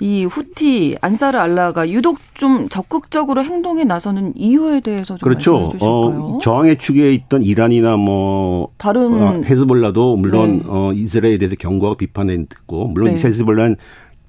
[0.00, 5.72] 이 후티 안사르 알라가 유독 좀 적극적으로 행동에 나서는 이유에 대해서 좀 그렇죠.
[5.80, 10.64] 어, 저항의 축에 있던 이란이나 뭐 다른 어, 헤즈볼라도 물론 네.
[10.68, 13.22] 어, 이스라엘에 대해서 경고하고 비판했고 물론 네.
[13.22, 13.76] 헤즈볼라는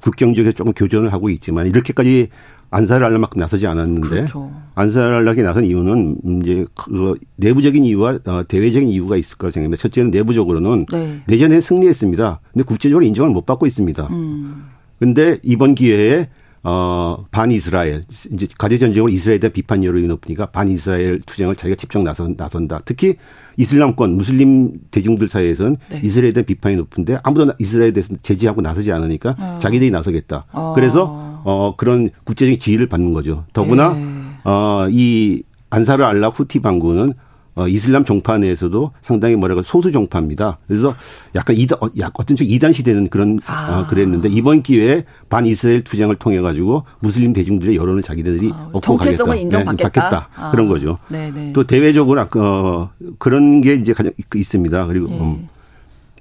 [0.01, 2.30] 국경 지역에서 조금 교전을 하고 있지만 이렇게까지
[2.72, 4.51] 안사르 알라만큼 나서지 않았는데 그렇죠.
[4.76, 9.82] 안사르 알라에 나선 이유는 이제 그 내부적인 이유와 어, 대외적인 이유가 있을 거라 생각합니다.
[9.82, 11.22] 첫째는 내부적으로는 네.
[11.28, 12.39] 내전에 승리했습니다.
[12.53, 14.07] 근데 국제적으로 인정을 못 받고 있습니다.
[14.11, 14.65] 음.
[15.00, 16.30] 근데 이번 기회에
[16.62, 22.04] 어, 반 이스라엘, 이제 가제전쟁을 이스라엘에 대한 비판 여론이 높으니까 반 이스라엘 투쟁을 자기가 직접
[22.04, 22.82] 나선, 나선다.
[22.84, 23.16] 특히
[23.56, 26.02] 이슬람권, 무슬림 대중들 사이에서는 네.
[26.04, 29.60] 이스라엘에 대한 비판이 높은데 아무도 이스라엘에 대해서 제지하고 나서지 않으니까 어.
[29.62, 30.45] 자기들이 나서겠다.
[30.52, 30.74] 어.
[30.76, 33.45] 그래서 어, 그런 국제적인 지위를 받는 거죠.
[33.54, 34.06] 더구나 네.
[34.43, 37.14] 어, 이 안사르 알라 후티 반군은
[37.56, 40.60] 어, 이슬람 종파 내에서도 상당히 뭐라고 소수 종파입니다.
[40.68, 40.95] 그래서
[41.36, 43.82] 약간 이단, 어, 어떤 쪽 이단 시되는 그런 아.
[43.82, 48.82] 어, 그랬는데 이번 기회에 반 이스라엘 투쟁을 통해 가지고 무슬림 대중들의 여론을 자기들이 아, 얻고
[48.82, 49.60] 정체성을 가겠다.
[49.60, 50.10] 인정받겠다.
[50.10, 50.52] 네, 아.
[50.52, 50.97] 그런 거죠.
[51.10, 51.32] 네네.
[51.32, 51.54] 네.
[51.54, 54.86] 또 대외적으로 어, 그런 게 이제 가장 있습니다.
[54.88, 55.20] 그리고 네.
[55.20, 55.50] 음.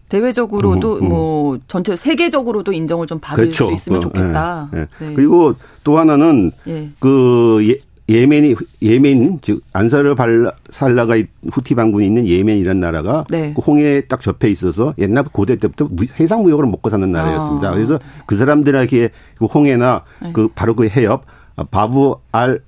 [0.08, 1.08] 대외적으로도 음, 음.
[1.08, 3.66] 뭐 전체 세계적으로도 인정을 좀 받을 그렇죠.
[3.68, 4.70] 수 있으면 어, 좋겠다.
[4.72, 5.14] 네, 네.
[5.14, 5.54] 그리고
[5.84, 6.90] 또 하나는 예.
[6.98, 7.78] 그
[8.10, 11.16] 예, 예멘이 예멘 즉 안사르 발살라가
[11.50, 13.52] 후티 반군이 있는 예멘이라는 나라가 네.
[13.54, 15.88] 그 홍해에 딱 접해 있어서 옛날 고대 때부터
[16.18, 17.68] 해상 무역으로 먹고 사는 나라였습니다.
[17.68, 17.74] 아.
[17.74, 20.32] 그래서 그 사람들에게 그 홍해나 네.
[20.32, 21.24] 그 바로 그 해협
[21.70, 22.60] 바부 알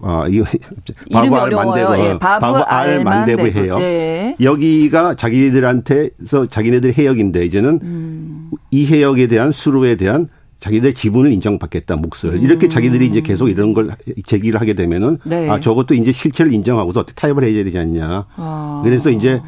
[0.00, 0.44] 아, 이거
[1.12, 4.36] 바부 알 만대부 예, 바부, 알 만대부 해역 네.
[4.40, 8.50] 여기가 자기네들한테서 자기네들 해역인데 이제는 음.
[8.70, 10.28] 이 해역에 대한 수로에 대한
[10.60, 12.42] 자기들 지분을 인정받겠다 몫을 음.
[12.42, 13.90] 이렇게 자기들이 이제 계속 이런 걸
[14.26, 15.48] 제기를 하게 되면은 네.
[15.48, 18.26] 아 저것도 이제 실체를 인정하고서 어떻게 타협을 해야 되지 않냐.
[18.36, 18.80] 아.
[18.84, 19.40] 그래서 이제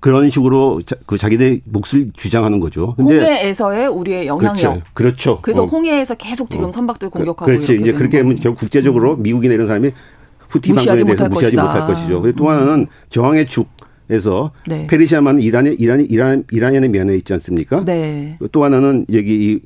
[0.00, 2.94] 그런 식으로 자, 그 자기들 몫을 주장하는 거죠.
[2.96, 4.54] 근데 홍해에서의 우리의 영향력.
[4.54, 4.82] 그렇죠.
[4.92, 5.38] 그렇죠.
[5.40, 5.66] 그래서 어.
[5.66, 6.72] 홍해에서 계속 지금 어.
[6.72, 7.78] 선박들 공격하고 그렇지.
[7.80, 9.22] 이제 그렇게 하면 결국 국제적으로 음.
[9.22, 9.90] 미국이나 이런 사람이
[10.48, 12.20] 후티 방송에 대해서 무시하지 못할 것이죠.
[12.20, 13.68] 그리고 또 하나는 저항의 축
[14.08, 14.86] 에서 네.
[14.86, 17.84] 페르시아만 이란의 이란 이란 이란의 면에 있지 않습니까?
[17.84, 18.38] 네.
[18.52, 19.60] 또 하나는 여기 이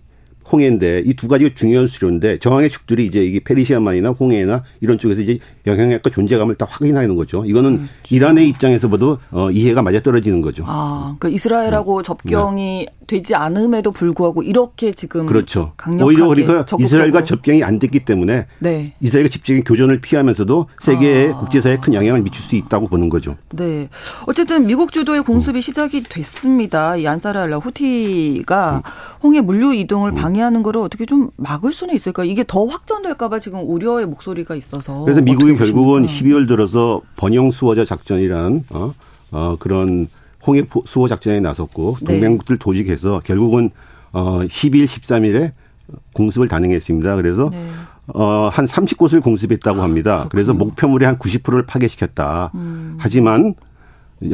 [0.53, 5.38] 홍해인데 이 두 가지가 중요한 수료인데 저항의 축들이 이제 이게 페르시아만이나 홍해나 이런 쪽에서 이제
[5.66, 7.44] 영향력과 존재감을 다 확인하는 거죠.
[7.44, 7.92] 이거는 그렇죠.
[8.11, 10.64] 이란의 입장에서 봐도 어, 이해가 맞아 떨어지는 거죠.
[10.66, 12.07] 아, 그러니까 이스라엘하고 네.
[12.07, 13.01] 접경이 네.
[13.07, 15.72] 되지 않음에도 불구하고 이렇게 지금 그렇죠.
[16.01, 18.94] 오히려 그러니까 이스라엘과 접경이 안 됐기 때문에 네.
[19.01, 21.38] 이스라엘과 직접적인 교전을 피하면서도 세계의 아.
[21.38, 23.36] 국제사회에 큰 영향을 미칠 수 있다고 보는 거죠.
[23.51, 23.88] 네.
[24.26, 25.61] 어쨌든 미국 주도의 공습이 음.
[25.61, 26.96] 시작이 됐습니다.
[26.96, 28.90] 이 안사랄라 후티가 음.
[29.22, 30.14] 홍해 물류 이동을 음.
[30.41, 32.24] 방해하는 거를 어떻게 좀 막을 수는 있을까?
[32.24, 38.64] 이게 더 확전될까봐 지금 우려의 목소리가 있어서 그래서 미국이 결국은 12월 들어서 번영 수호자 작전이란
[38.70, 38.95] 어,
[39.30, 40.09] 어 그런
[40.47, 42.14] 홍해 수호 작전에 나섰고 네.
[42.14, 43.70] 동맹국들 조직해서 결국은
[44.12, 45.53] 어 12일 13일에
[46.14, 47.16] 공습을 단행했습니다.
[47.16, 47.64] 그래서 네.
[48.09, 50.22] 어한 30곳을 공습했다고 합니다.
[50.24, 52.51] 아, 그래서 목표물의 한 90%를 파괴시켰다.
[52.55, 52.97] 음.
[52.99, 53.55] 하지만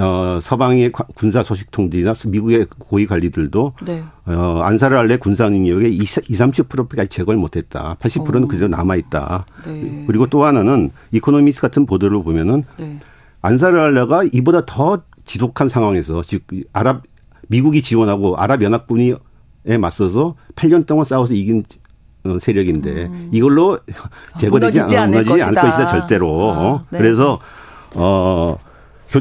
[0.00, 4.02] 어, 서방의 군사 소식통들이나 미국의 고위 관리들도 네.
[4.26, 7.96] 어, 안사르 알레 군사 능력의 20, 30%까지 제거를 못했다.
[8.00, 8.48] 80%는 어.
[8.48, 9.46] 그대로 남아 있다.
[9.64, 10.04] 네.
[10.08, 12.98] 그리고 또 하나는 이코노미스 같은 보도를 보면은 네.
[13.42, 17.02] 안사르 알레가 이보다 더 지독한 상황에서 즉 아랍
[17.48, 19.14] 미국이 지원하고 아랍 연합군이
[19.68, 21.64] 에 맞서서 8년 동안 싸워서 이긴
[22.24, 23.30] 어, 세력인데 음.
[23.32, 23.78] 이걸로
[24.38, 25.60] 제거되지 않을, 것이다.
[25.60, 26.52] 것이다 절대로.
[26.52, 26.98] 아, 네.
[26.98, 27.38] 그래서
[27.94, 28.56] 어.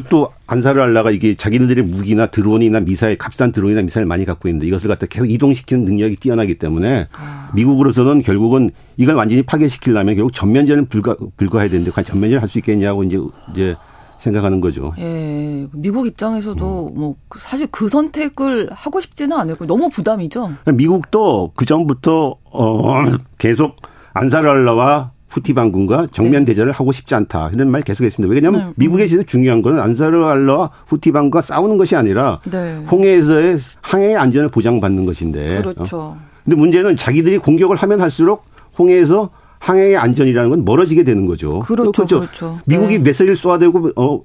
[0.09, 4.88] 또 안사르 알라가 이게 자기네들의 무기나 드론이나 미사일 값싼 드론이나 미사일 많이 갖고 있는데 이것을
[4.88, 7.49] 갖다 계속 이동시키는 능력이 뛰어나기 때문에 아.
[7.53, 13.03] 미국으로서는 결국은 이걸 완전히 파괴시키려면 결국 전면전을 불가 불가해야 되는데 과연 전면전을 할 수 있겠냐고
[13.03, 13.19] 이제
[13.51, 13.75] 이제
[14.17, 14.93] 생각하는 거죠.
[14.97, 15.67] 예.
[15.71, 16.99] 미국 입장에서도 음.
[16.99, 19.67] 뭐 사실 그 선택을 하고 싶지는 않을 거예요.
[19.67, 20.51] 너무 부담이죠.
[20.73, 23.03] 미국도 그 전부터 어
[23.38, 23.75] 계속
[24.13, 26.53] 안사르 알라와 후티 반군과 정면 네.
[26.53, 28.33] 대전을 하고 싶지 않다 이런 말 계속했습니다.
[28.33, 28.73] 왜냐하면 네.
[28.77, 32.81] 미국에 있어서 중요한 거는 안사르 알라와 후티 반군과 싸우는 것이 아니라 네.
[32.89, 35.61] 홍해에서의 항해의 안전을 보장받는 것인데.
[35.61, 35.97] 그렇죠.
[35.99, 36.17] 어.
[36.45, 38.45] 근데 문제는 자기들이 공격을 하면 할수록
[38.79, 39.29] 홍해에서
[39.59, 41.59] 항해의 안전이라는 건 멀어지게 되는 거죠.
[41.59, 41.91] 그렇죠.
[41.91, 42.19] 그렇죠.
[42.19, 42.59] 그렇죠.
[42.63, 43.03] 미국이 네.
[43.03, 44.21] 메시지를 쏘아대고 어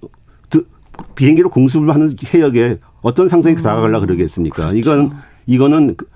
[1.17, 3.63] 비행기로 공습을 하는 해역에 어떤 상상이 음.
[3.63, 4.71] 다가가려 그러겠습니까?
[4.71, 4.77] 그렇죠.
[4.77, 5.11] 이건
[5.47, 6.07] 이거는 그,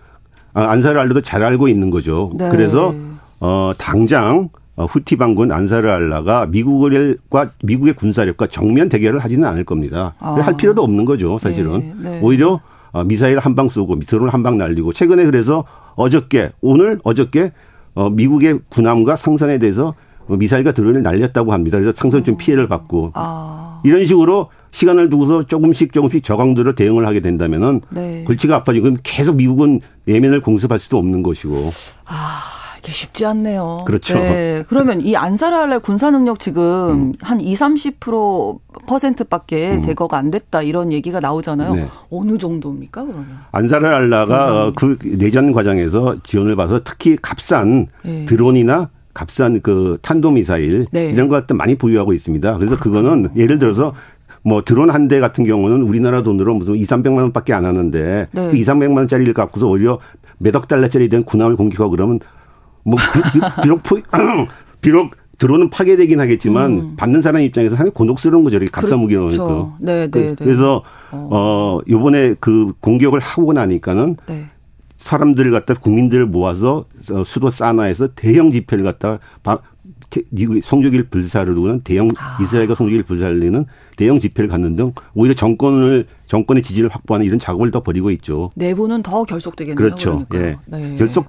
[0.52, 2.30] 아, 안사르 알라도 잘 알고 있는 거죠.
[2.38, 2.48] 네.
[2.48, 2.94] 그래서
[3.40, 10.14] 어 당장 어, 후티 반군 안사르 알라가 미국과 미국의 군사력과 정면 대결을 하지는 않을 겁니다.
[10.18, 10.34] 아.
[10.34, 11.94] 할 필요도 없는 거죠, 사실은.
[12.02, 12.20] 네, 네.
[12.22, 12.60] 오히려
[12.92, 15.64] 어, 미사일 한 방 쏘고 미사일 한방 날리고 최근에 그래서
[15.96, 17.52] 어저께 오늘 어저께
[17.94, 19.94] 어, 미국의 군함과 상선에 대해서
[20.28, 21.78] 미사일과 드론을 날렸다고 합니다.
[21.78, 23.80] 그래서 상선 좀 피해를 받고 아.
[23.84, 28.24] 이런 식으로 시간을 두고서 조금씩 조금씩 저강도로 대응을 하게 된다면은 네.
[28.26, 31.70] 골치가 아파지고 계속 미국은 내면을 공습할 수도 없는 것이고.
[32.06, 32.40] 아.
[32.84, 33.84] 이게 쉽지 않네요.
[33.86, 34.14] 그렇죠.
[34.14, 34.62] 네.
[34.68, 37.12] 그러면 이 안사랄의 군사 능력 지금 음.
[37.22, 39.80] 한 2, 30% 퍼센트밖에 음.
[39.80, 41.74] 제거가 안 됐다 이런 얘기가 나오잖아요.
[41.74, 41.86] 네.
[42.10, 43.26] 어느 정도입니까 그러면?
[43.52, 48.26] 안사랄 알라가 그 내전 과정에서 지원을 봐서 특히 값싼 네.
[48.26, 51.06] 드론이나 값싼 그 탄도미사일 네.
[51.08, 52.58] 이런 것들 많이 보유하고 있습니다.
[52.58, 53.94] 그래서 그거는 예를 들어서
[54.42, 58.50] 뭐 드론 한 대 같은 경우는 우리나라 돈으로 무슨 2, 300만 원밖에 안 하는데 네.
[58.50, 60.00] 그 2, 300만 원짜리를 갖고서 오히려
[60.36, 62.18] 몇억 달러짜리 된 군함을 공격하고 그러면
[62.84, 62.98] 뭐
[63.62, 63.98] 비록 포,
[64.80, 66.96] 비록 드론은 파괴되긴 하겠지만 음.
[66.96, 68.56] 받는 사람 입장에서 상당히 곤혹스러운 거죠.
[68.56, 69.76] 이렇게 값싼 무기 넣으니까.
[69.80, 70.34] 네, 네, 네.
[70.36, 71.28] 그래서 어.
[71.30, 74.46] 어 요번에 그 공격을 하고 나니까는 네.
[74.96, 76.84] 사람들을 갖다 국민들을 모아서
[77.26, 79.18] 수도 사나에서 대형 집회를 갖다
[80.62, 82.38] 송조기를 불사르는 대형 아.
[82.40, 87.82] 이스라엘과 송조기를 불사르는 대형 집회를 갖는 등 오히려 정권을 정권의 지지를 확보하는 이런 작업을 더
[87.82, 88.50] 벌이고 있죠.
[88.54, 89.76] 내부는 더 결속되겠네요.
[89.76, 90.26] 그렇죠.
[90.34, 90.56] 예.
[90.66, 90.96] 네.
[90.96, 91.26] 결속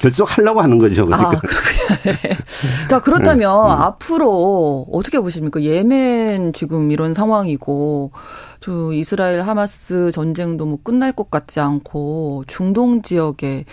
[0.00, 1.06] 결속하려고 하는 거죠.
[1.06, 1.30] 그러니까.
[1.30, 3.74] 아, 자 그렇다면 네.
[3.74, 3.80] 음.
[3.80, 5.62] 앞으로 어떻게 보십니까?
[5.62, 8.12] 예멘 지금 이런 상황이고
[8.60, 13.64] 저 이스라엘 하마스 전쟁도 뭐 끝날 것 같지 않고 중동 지역에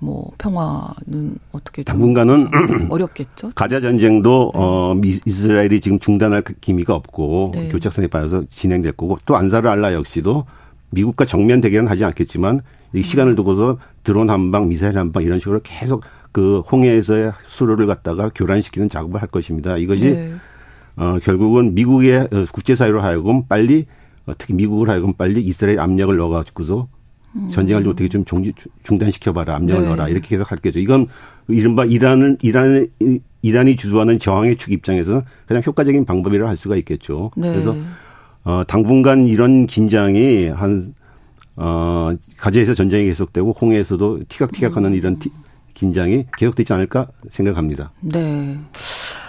[0.00, 2.48] 뭐 평화는 어떻게 당분간은
[2.90, 3.52] 어렵겠죠.
[3.54, 4.60] 가자 전쟁도 네.
[4.60, 4.94] 어
[5.26, 7.68] 이스라엘이 지금 중단할 기미가 없고 네.
[7.68, 10.46] 교착선에 빠져서 진행될 거고 또 안사르 알라 역시도
[10.90, 12.62] 미국과 정면 대결은 하지 않겠지만
[12.94, 17.86] 이 시간을 두고서 드론 한 방, 미사일 한 방 이런 식으로 계속 그 홍해에서의 수로를
[17.86, 19.76] 갖다가 교란시키는 작업을 할 것입니다.
[19.76, 20.32] 이것이 네.
[20.96, 23.84] 어 결국은 미국의 어, 국제사회로 하여금 빨리
[24.26, 26.88] 어, 특히 미국을 하여금 빨리 이스라엘 압력을 넣어가지고서
[27.50, 28.24] 전쟁을 좀 어떻게 좀
[28.82, 29.88] 중단시켜봐라, 압력을 네.
[29.88, 30.78] 넣어라, 이렇게 계속 할 거죠.
[30.78, 31.06] 이건
[31.48, 32.88] 이른바 이란은, 이란은,
[33.42, 37.30] 이란이 주도하는 저항의 축 입장에서는 가장 효과적인 방법이라 할 수가 있겠죠.
[37.36, 37.50] 네.
[37.50, 37.76] 그래서,
[38.44, 40.94] 어, 당분간 이런 긴장이 한,
[41.56, 44.94] 어, 가재에서 전쟁이 계속되고 홍해에서도 티격티격하는 음.
[44.94, 45.30] 이런 티,
[45.74, 47.92] 긴장이 계속되지 않을까 생각합니다.
[48.00, 48.58] 네.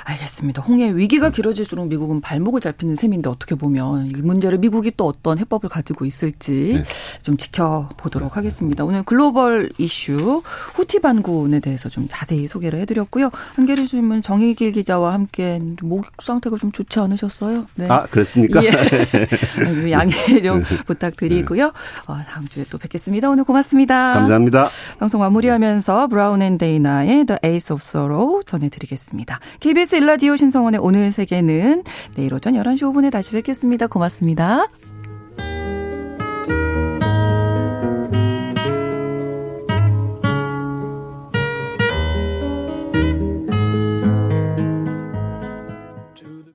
[0.03, 0.61] 알겠습니다.
[0.61, 5.69] 홍해 위기가 길어질수록 미국은 발목을 잡히는 셈인데 어떻게 보면 이 문제를 미국이 또 어떤 해법을
[5.69, 6.83] 가지고 있을지 네.
[7.21, 8.83] 좀 지켜보도록 하겠습니다.
[8.83, 10.41] 오늘 글로벌 이슈
[10.73, 13.29] 후티 반군에 대해서 좀 자세히 소개를 해드렸고요.
[13.55, 17.65] 한겨레 신문 정희길 기자와 함께 목 상태가 좀 좋지 않으셨어요?
[17.75, 17.87] 네.
[17.89, 18.61] 아 그렇습니까?
[18.63, 18.71] 예.
[19.91, 21.71] 양해 좀 부탁드리고요.
[22.07, 23.29] 어, 다음 주에 또 뵙겠습니다.
[23.29, 24.13] 오늘 고맙습니다.
[24.13, 24.69] 감사합니다.
[24.99, 29.39] 방송 마무리하면서 브라운 앤 데이나의 The Ace of Sorrow 전해드리겠습니다.
[29.59, 31.83] KBS KBS 일라디오 신성원의 오늘 세계는
[32.15, 33.87] 내일 오전 11시 5분에 다시 뵙겠습니다.
[33.87, 34.67] 고맙습니다.